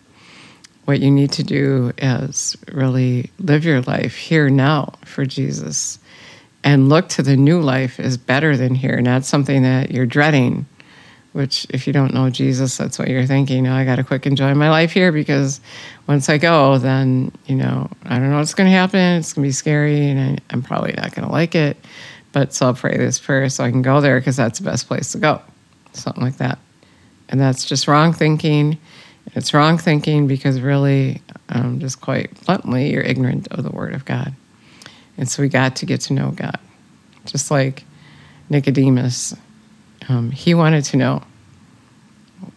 What 0.85 1.01
you 1.01 1.11
need 1.11 1.33
to 1.33 1.43
do 1.43 1.93
is 1.97 2.59
really 2.71 3.31
live 3.39 3.65
your 3.65 3.81
life 3.81 4.17
here 4.17 4.51
now 4.51 4.95
for 5.07 5.25
Jesus 5.25 5.99
and 6.63 6.91
look 6.91 7.09
to 7.11 7.23
the 7.23 7.37
new 7.37 7.61
life 7.61 7.99
is 7.99 8.19
better 8.19 8.55
than 8.57 8.75
here, 8.75 9.01
not 9.01 9.25
something 9.25 9.63
that 9.63 9.91
you're 9.91 10.05
dreading. 10.05 10.67
Which, 11.33 11.67
if 11.71 11.87
you 11.87 11.95
don't 11.95 12.13
know 12.13 12.29
Jesus, 12.29 12.77
that's 12.77 12.99
what 12.99 13.09
you're 13.09 13.27
thinking. 13.27 13.67
Oh, 13.67 13.75
I 13.75 13.85
got 13.85 13.97
to 13.97 14.05
quick 14.05 14.27
enjoy 14.27 14.55
my 14.55 14.69
life 14.69 14.93
here 14.93 15.13
because 15.13 15.61
once 16.07 16.29
I 16.29 16.37
go, 16.37 16.77
then, 16.77 17.33
you 17.47 17.57
know, 17.57 17.91
I 18.05 18.19
don't 18.19 18.29
know 18.29 18.37
what's 18.37 18.53
going 18.53 18.71
to 18.71 18.77
happen. 18.77 19.01
It's 19.01 19.33
going 19.33 19.45
to 19.45 19.49
be 19.49 19.53
scary 19.53 20.11
and 20.11 20.21
I, 20.21 20.39
I'm 20.51 20.63
probably 20.63 20.93
not 20.93 21.15
going 21.15 21.27
to 21.27 21.33
like 21.33 21.55
it. 21.55 21.79
But 22.33 22.53
so 22.53 22.67
I'll 22.67 22.75
pray 22.75 22.97
this 22.99 23.19
prayer 23.19 23.49
so 23.49 23.65
I 23.65 23.71
can 23.71 23.83
go 23.83 24.01
there 24.01 24.21
because 24.21 24.37
that's 24.37 24.59
the 24.59 24.65
best 24.65 24.89
place 24.89 25.13
to 25.13 25.19
go. 25.19 25.41
Something 25.95 26.23
like 26.23 26.37
that. 26.37 26.59
And 27.29 27.41
that's 27.41 27.65
just 27.65 27.89
wrong 27.89 28.13
thinking. 28.13 28.79
It's 29.35 29.55
wrong 29.55 29.79
thinking 29.79 30.27
because 30.27 30.61
really, 30.61 31.23
um, 31.49 31.81
just 31.81 32.01
quite 32.01 32.39
bluntly, 32.45 32.93
you're 32.93 33.03
ignorant 33.03 33.49
of 33.49 33.63
the 33.63 33.71
Word 33.71 33.95
of 33.95 34.05
God. 34.05 34.35
And 35.17 35.29
so 35.29 35.43
we 35.43 35.49
got 35.49 35.77
to 35.77 35.87
get 35.87 36.01
to 36.03 36.13
know 36.13 36.31
God. 36.31 36.59
Just 37.25 37.51
like 37.51 37.85
Nicodemus, 38.51 39.35
um, 40.09 40.31
he 40.31 40.55
wanted 40.55 40.85
to 40.87 40.97
know 40.97 41.23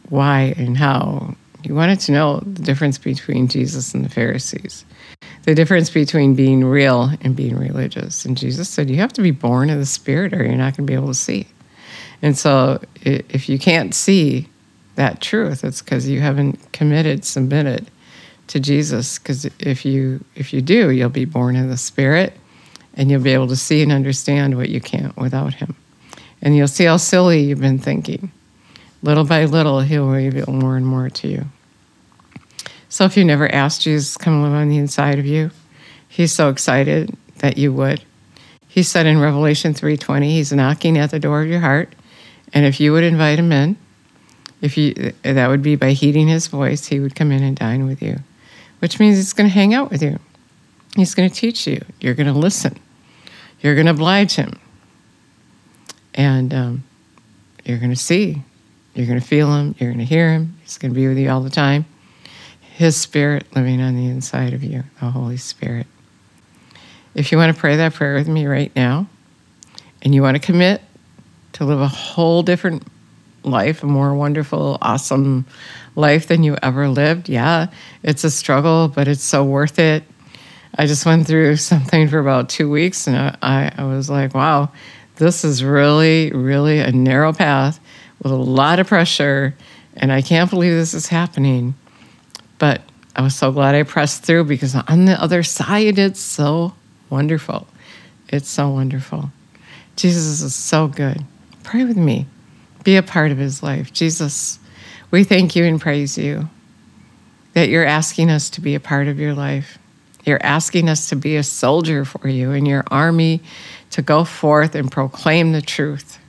why 0.10 0.54
and 0.58 0.78
how. 0.78 1.36
He 1.64 1.72
wanted 1.72 2.00
to 2.02 2.12
know 2.12 2.42
the 2.42 2.62
difference 2.62 3.00
between 3.00 3.48
Jesus 3.48 3.96
and 3.96 4.06
the 4.06 4.10
Pharisees, 4.10 4.86
the 5.44 5.56
difference 5.56 5.90
between 5.90 6.36
being 6.36 6.64
real 6.64 7.12
and 7.22 7.36
being 7.36 7.58
religious. 7.58 8.24
And 8.24 8.38
Jesus 8.38 8.70
said, 8.70 8.90
You 8.90 8.98
have 8.98 9.14
to 9.14 9.22
be 9.22 9.32
born 9.32 9.72
of 9.72 9.80
the 9.80 9.86
Spirit 9.86 10.34
or 10.34 10.44
you're 10.44 10.56
not 10.56 10.78
going 10.78 10.86
to 10.86 10.92
be 10.92 10.94
able 10.94 11.08
to 11.08 11.16
see. 11.16 11.48
And 12.22 12.38
so 12.38 12.82
if 13.02 13.50
you 13.50 13.58
can't 13.58 13.96
see 13.96 14.48
that 14.96 15.22
truth, 15.22 15.64
it's 15.64 15.82
because 15.82 16.08
you 16.08 16.22
haven't 16.22 16.72
committed, 16.72 17.26
submitted 17.26 17.90
to 18.48 18.60
Jesus. 18.60 19.20
Because 19.20 19.46
if 19.60 19.86
you 19.86 20.24
if 20.36 20.54
you 20.54 20.62
do, 20.62 20.92
you'll 20.92 21.10
be 21.10 21.26
born 21.26 21.56
in 21.56 21.70
the 21.70 21.78
Spirit, 21.78 22.34
and 22.94 23.10
you'll 23.10 23.22
be 23.22 23.34
able 23.34 23.48
to 23.48 23.56
see 23.56 23.82
and 23.82 23.92
understand 23.92 24.56
what 24.56 24.70
you 24.70 24.82
can't 24.82 25.16
without 25.18 25.56
Him. 25.56 25.76
And 26.46 26.56
you'll 26.56 26.68
see 26.68 26.84
how 26.86 26.98
silly 26.98 27.42
you've 27.42 27.60
been 27.60 27.80
thinking. 27.80 28.32
Little 29.02 29.24
by 29.24 29.46
little, 29.46 29.82
He'll 29.82 30.08
reveal 30.08 30.54
more 30.54 30.78
and 30.78 30.86
more 30.86 31.10
to 31.10 31.28
you. 31.28 31.46
So 32.88 33.04
if 33.04 33.18
you 33.18 33.26
never 33.26 33.52
asked 33.52 33.82
Jesus 33.82 34.16
come 34.16 34.44
live 34.44 34.54
on 34.54 34.70
the 34.70 34.78
inside 34.78 35.18
of 35.18 35.26
you, 35.26 35.50
He's 36.08 36.32
so 36.32 36.50
excited 36.50 37.18
that 37.40 37.58
you 37.58 37.74
would. 37.74 38.04
He 38.68 38.84
said 38.84 39.08
in 39.08 39.20
Revelation 39.20 39.74
3:20, 39.74 40.26
He's 40.26 40.54
knocking 40.54 41.00
at 41.00 41.10
the 41.10 41.20
door 41.20 41.42
of 41.42 41.48
your 41.48 41.62
heart, 41.62 41.94
and 42.54 42.64
if 42.64 42.80
you 42.80 42.94
would 42.94 43.04
invite 43.04 43.40
Him 43.40 43.52
in, 43.52 43.76
if 44.62 44.78
you 44.78 45.14
that 45.24 45.50
would 45.50 45.64
be 45.64 45.76
by 45.76 45.94
heeding 45.94 46.28
His 46.28 46.46
voice, 46.46 46.86
He 46.86 47.00
would 47.00 47.16
come 47.16 47.32
in 47.32 47.42
and 47.42 47.58
dine 47.58 47.88
with 47.88 48.04
you, 48.04 48.20
which 48.80 49.00
means 49.00 49.18
He's 49.18 49.34
going 49.34 49.50
to 49.50 49.54
hang 49.54 49.74
out 49.74 49.90
with 49.90 50.04
you. 50.04 50.20
He's 50.96 51.16
going 51.16 51.28
to 51.28 51.36
teach 51.36 51.66
you. 51.66 51.84
You're 52.00 52.14
going 52.14 52.32
to 52.32 52.40
listen. 52.40 52.78
You're 53.62 53.74
going 53.74 53.88
to 53.88 53.94
oblige 53.94 54.36
Him 54.36 54.60
and 56.15 56.54
um, 56.54 56.84
you're 57.63 57.78
going 57.78 57.91
to 57.91 57.95
see, 57.95 58.41
you're 58.95 59.06
going 59.06 59.19
to 59.19 59.25
feel 59.25 59.54
him, 59.54 59.75
you're 59.78 59.91
going 59.91 59.99
to 59.99 60.06
hear 60.06 60.32
him. 60.32 60.58
He's 60.63 60.78
going 60.78 60.93
to 60.93 60.99
be 60.99 61.08
with 61.08 61.17
you 61.17 61.30
all 61.30 61.41
the 61.41 61.49
time. 61.49 61.86
His 62.62 62.99
spirit 62.99 63.45
living 63.56 63.82
on 63.82 63.95
the 63.95 64.08
inside 64.08 64.54
of 64.54 64.63
you, 64.63 64.84
the 64.99 65.12
Holy 65.12 65.38
Spirit. 65.38 65.86
If 67.13 67.32
you 67.32 67.38
want 67.38 67.54
to 67.54 67.60
pray 67.60 67.75
that 67.78 67.93
prayer 67.93 68.15
with 68.15 68.28
me 68.28 68.47
right 68.47 68.73
now, 68.75 69.08
and 70.01 70.13
you 70.13 70.21
want 70.21 70.36
to 70.36 70.39
commit 70.39 70.82
to 71.54 71.65
live 71.65 71.80
a 71.80 71.88
whole 71.88 72.43
different 72.43 72.84
life, 73.43 73.84
a 73.84 73.86
more 73.86 74.13
wonderful, 74.13 74.78
awesome 74.82 75.45
life 75.95 76.28
than 76.28 76.43
you 76.43 76.58
ever 76.62 76.88
lived, 76.89 77.30
yeah, 77.30 77.67
it's 78.04 78.23
a 78.23 78.32
struggle, 78.32 78.88
but 78.88 79.08
it's 79.08 79.23
so 79.23 79.43
worth 79.43 79.80
it. 79.80 80.04
I 80.78 80.86
just 80.86 81.06
went 81.06 81.28
through 81.28 81.56
something 81.58 82.08
for 82.08 82.19
about 82.19 82.49
two 82.49 82.69
weeks 82.69 83.08
and 83.08 83.15
I, 83.41 83.73
I 83.78 83.84
was 83.86 84.10
like, 84.10 84.34
wow, 84.34 84.71
this 85.17 85.43
is 85.43 85.63
really, 85.63 86.32
really 86.32 86.80
a 86.80 86.91
narrow 86.91 87.34
path 87.34 87.80
with 88.21 88.32
a 88.32 88.38
lot 88.38 88.80
of 88.80 88.88
pressure, 88.88 89.56
and 89.95 90.12
I 90.12 90.21
can't 90.21 90.49
believe 90.49 90.73
this 90.73 90.93
is 90.93 91.08
happening. 91.08 91.75
But 92.58 92.82
I 93.15 93.21
was 93.21 93.36
so 93.36 93.51
glad 93.51 93.75
I 93.75 93.84
pressed 93.84 94.23
through 94.23 94.45
because 94.45 94.75
on 94.75 95.06
the 95.06 95.21
other 95.21 95.43
side, 95.43 95.97
it's 95.97 96.19
so 96.19 96.73
wonderful. 97.10 97.67
It's 98.30 98.49
so 98.49 98.69
wonderful. 98.69 99.32
Jesus 99.95 100.41
is 100.41 100.56
so 100.56 100.88
good. 100.88 101.23
Pray 101.63 101.86
with 101.86 101.97
me. 101.97 102.28
Be 102.84 102.97
a 102.97 103.04
part 103.04 103.32
of 103.32 103.38
his 103.38 103.63
life. 103.63 103.93
Jesus, 103.93 104.60
we 105.12 105.23
thank 105.23 105.56
you 105.56 105.63
and 105.63 105.80
praise 105.80 106.17
you 106.17 106.49
that 107.54 107.69
you're 107.69 107.86
asking 107.86 108.30
us 108.30 108.49
to 108.51 108.62
be 108.62 108.75
a 108.75 108.80
part 108.80 109.08
of 109.08 109.19
your 109.19 109.34
life. 109.34 109.80
You're 110.26 110.44
asking 110.44 110.90
us 110.90 111.10
to 111.10 111.16
be 111.16 111.36
a 111.36 111.44
soldier 111.44 112.04
for 112.04 112.28
you 112.28 112.52
in 112.52 112.66
your 112.66 112.84
army 112.90 113.42
to 113.92 114.02
go 114.02 114.24
forth 114.24 114.76
and 114.76 114.92
proclaim 114.92 115.52
the 115.52 115.62
truth, 115.62 116.20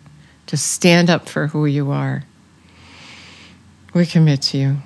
to 0.46 0.56
stand 0.56 1.10
up 1.10 1.28
for 1.28 1.48
who 1.48 1.66
you 1.66 1.90
are. 1.90 2.24
We 3.94 4.06
commit 4.06 4.42
to 4.42 4.58
you. 4.58 4.76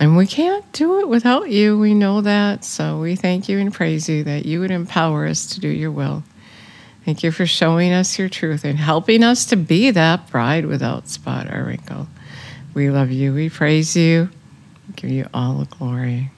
And 0.00 0.16
we 0.16 0.26
can't 0.26 0.70
do 0.72 0.98
it 0.98 1.08
without 1.08 1.48
you. 1.48 1.78
We 1.78 1.94
know 1.94 2.20
that. 2.20 2.64
So 2.64 3.00
we 3.00 3.14
thank 3.14 3.48
you 3.48 3.58
and 3.58 3.72
praise 3.72 4.08
you 4.08 4.24
that 4.24 4.44
you 4.44 4.60
would 4.60 4.72
empower 4.72 5.26
us 5.26 5.46
to 5.54 5.60
do 5.60 5.68
your 5.68 5.92
will. 5.92 6.24
Thank 7.04 7.22
you 7.22 7.30
for 7.30 7.46
showing 7.46 7.92
us 7.92 8.18
your 8.18 8.28
truth 8.28 8.64
and 8.64 8.78
helping 8.78 9.22
us 9.22 9.46
to 9.46 9.56
be 9.56 9.92
that 9.92 10.28
bride 10.28 10.66
without 10.66 11.08
spot 11.08 11.54
or 11.54 11.64
wrinkle. 11.64 12.08
We 12.74 12.90
love 12.90 13.12
you. 13.12 13.32
We 13.32 13.48
praise 13.48 13.96
you. 13.96 14.28
We 14.88 14.94
give 14.94 15.10
you 15.10 15.28
all 15.32 15.58
the 15.58 15.66
glory. 15.66 16.32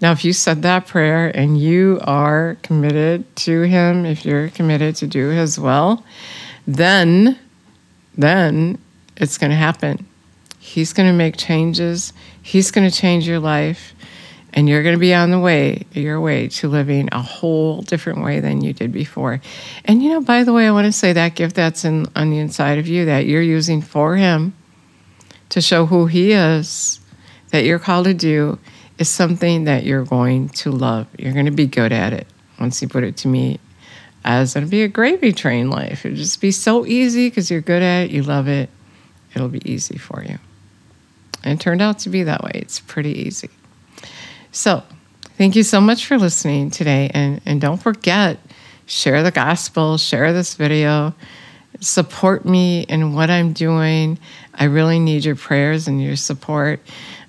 Now, 0.00 0.12
if 0.12 0.24
you 0.24 0.32
said 0.32 0.62
that 0.62 0.86
prayer 0.86 1.30
and 1.34 1.60
you 1.60 2.00
are 2.04 2.56
committed 2.62 3.36
to 3.36 3.62
Him, 3.62 4.06
if 4.06 4.24
you're 4.24 4.48
committed 4.48 4.96
to 4.96 5.06
do 5.06 5.28
His 5.28 5.60
will, 5.60 6.04
then, 6.66 7.38
then 8.16 8.78
it's 9.16 9.36
going 9.36 9.50
to 9.50 9.56
happen. 9.56 10.06
He's 10.58 10.92
going 10.94 11.08
to 11.08 11.16
make 11.16 11.36
changes. 11.36 12.12
He's 12.42 12.70
going 12.70 12.88
to 12.88 12.96
change 12.96 13.28
your 13.28 13.40
life, 13.40 13.94
and 14.54 14.68
you're 14.68 14.82
going 14.82 14.94
to 14.94 15.00
be 15.00 15.12
on 15.12 15.30
the 15.30 15.38
way, 15.38 15.84
your 15.92 16.20
way 16.20 16.48
to 16.48 16.68
living 16.68 17.10
a 17.12 17.20
whole 17.20 17.82
different 17.82 18.22
way 18.22 18.40
than 18.40 18.62
you 18.62 18.72
did 18.72 18.92
before. 18.92 19.40
And 19.84 20.02
you 20.02 20.08
know, 20.08 20.22
by 20.22 20.44
the 20.44 20.52
way, 20.54 20.66
I 20.66 20.70
want 20.70 20.86
to 20.86 20.92
say 20.92 21.12
that 21.12 21.34
gift 21.34 21.56
that's 21.56 21.84
in 21.84 22.06
on 22.16 22.30
the 22.30 22.38
inside 22.38 22.78
of 22.78 22.88
you 22.88 23.04
that 23.04 23.26
you're 23.26 23.42
using 23.42 23.82
for 23.82 24.16
Him 24.16 24.54
to 25.50 25.60
show 25.60 25.84
who 25.86 26.06
He 26.06 26.32
is, 26.32 27.00
that 27.50 27.64
you're 27.64 27.78
called 27.78 28.06
to 28.06 28.14
do 28.14 28.58
is 29.00 29.08
something 29.08 29.64
that 29.64 29.82
you're 29.82 30.04
going 30.04 30.50
to 30.50 30.70
love. 30.70 31.08
You're 31.18 31.32
going 31.32 31.46
to 31.46 31.50
be 31.50 31.66
good 31.66 31.90
at 31.90 32.12
it. 32.12 32.28
Once 32.60 32.80
you 32.82 32.86
put 32.86 33.02
it 33.02 33.16
to 33.16 33.28
me, 33.28 33.58
as 34.24 34.52
to 34.52 34.66
be 34.66 34.82
a 34.82 34.88
gravy 34.88 35.32
train 35.32 35.70
life. 35.70 36.04
It'll 36.04 36.16
just 36.16 36.42
be 36.42 36.52
so 36.52 36.86
easy 36.86 37.28
because 37.28 37.50
you're 37.50 37.62
good 37.62 37.82
at 37.82 38.04
it, 38.04 38.10
you 38.10 38.22
love 38.22 38.48
it. 38.48 38.68
It'll 39.34 39.48
be 39.48 39.62
easy 39.64 39.96
for 39.96 40.22
you. 40.22 40.38
And 41.42 41.58
it 41.58 41.62
turned 41.62 41.80
out 41.80 42.00
to 42.00 42.10
be 42.10 42.24
that 42.24 42.42
way. 42.44 42.50
It's 42.54 42.80
pretty 42.80 43.18
easy. 43.18 43.48
So, 44.52 44.82
thank 45.38 45.56
you 45.56 45.62
so 45.62 45.80
much 45.80 46.06
for 46.06 46.18
listening 46.18 46.70
today. 46.70 47.10
And, 47.14 47.40
and 47.46 47.60
don't 47.60 47.78
forget, 47.78 48.38
share 48.84 49.22
the 49.22 49.30
gospel, 49.30 49.96
share 49.96 50.34
this 50.34 50.54
video, 50.54 51.14
support 51.80 52.44
me 52.44 52.82
in 52.82 53.14
what 53.14 53.30
I'm 53.30 53.54
doing. 53.54 54.18
I 54.52 54.64
really 54.64 54.98
need 54.98 55.24
your 55.24 55.36
prayers 55.36 55.88
and 55.88 56.02
your 56.02 56.16
support 56.16 56.80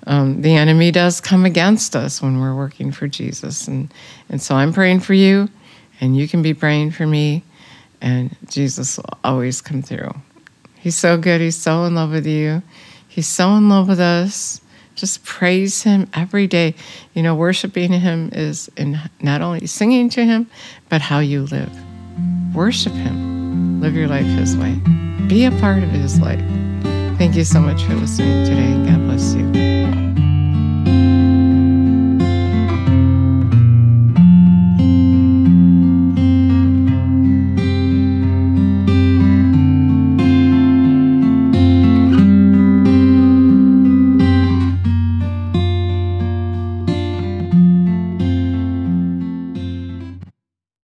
um, 0.06 0.42
the 0.42 0.54
enemy 0.54 0.90
does 0.90 1.20
come 1.20 1.44
against 1.44 1.94
us 1.94 2.20
when 2.20 2.40
we're 2.40 2.54
working 2.54 2.92
for 2.92 3.06
Jesus. 3.06 3.68
And, 3.68 3.92
and 4.28 4.42
so 4.42 4.54
I'm 4.54 4.72
praying 4.72 5.00
for 5.00 5.14
you, 5.14 5.48
and 6.00 6.16
you 6.16 6.28
can 6.28 6.42
be 6.42 6.54
praying 6.54 6.92
for 6.92 7.06
me, 7.06 7.44
and 8.00 8.36
Jesus 8.48 8.96
will 8.96 9.18
always 9.22 9.60
come 9.60 9.82
through. 9.82 10.12
He's 10.78 10.96
so 10.96 11.16
good. 11.16 11.40
He's 11.40 11.56
so 11.56 11.84
in 11.84 11.94
love 11.94 12.10
with 12.10 12.26
you. 12.26 12.62
He's 13.06 13.28
so 13.28 13.54
in 13.54 13.68
love 13.68 13.88
with 13.88 14.00
us. 14.00 14.60
Just 14.94 15.24
praise 15.24 15.82
Him 15.82 16.08
every 16.12 16.46
day. 16.46 16.74
You 17.14 17.22
know, 17.22 17.34
worshiping 17.34 17.92
Him 17.92 18.30
is 18.32 18.70
in 18.76 18.98
not 19.20 19.40
only 19.40 19.66
singing 19.66 20.08
to 20.10 20.24
Him, 20.24 20.50
but 20.88 21.00
how 21.00 21.20
you 21.20 21.42
live. 21.42 21.72
Worship 22.54 22.92
Him. 22.92 23.80
Live 23.80 23.94
your 23.94 24.08
life 24.08 24.26
His 24.26 24.56
way. 24.56 24.74
Be 25.28 25.44
a 25.44 25.50
part 25.52 25.82
of 25.82 25.90
His 25.90 26.20
life. 26.20 26.44
Thank 27.16 27.36
you 27.36 27.44
so 27.44 27.60
much 27.60 27.82
for 27.84 27.94
listening 27.94 28.44
today, 28.44 28.90
God 28.90 29.06
bless 29.06 29.34
you. 29.34 29.71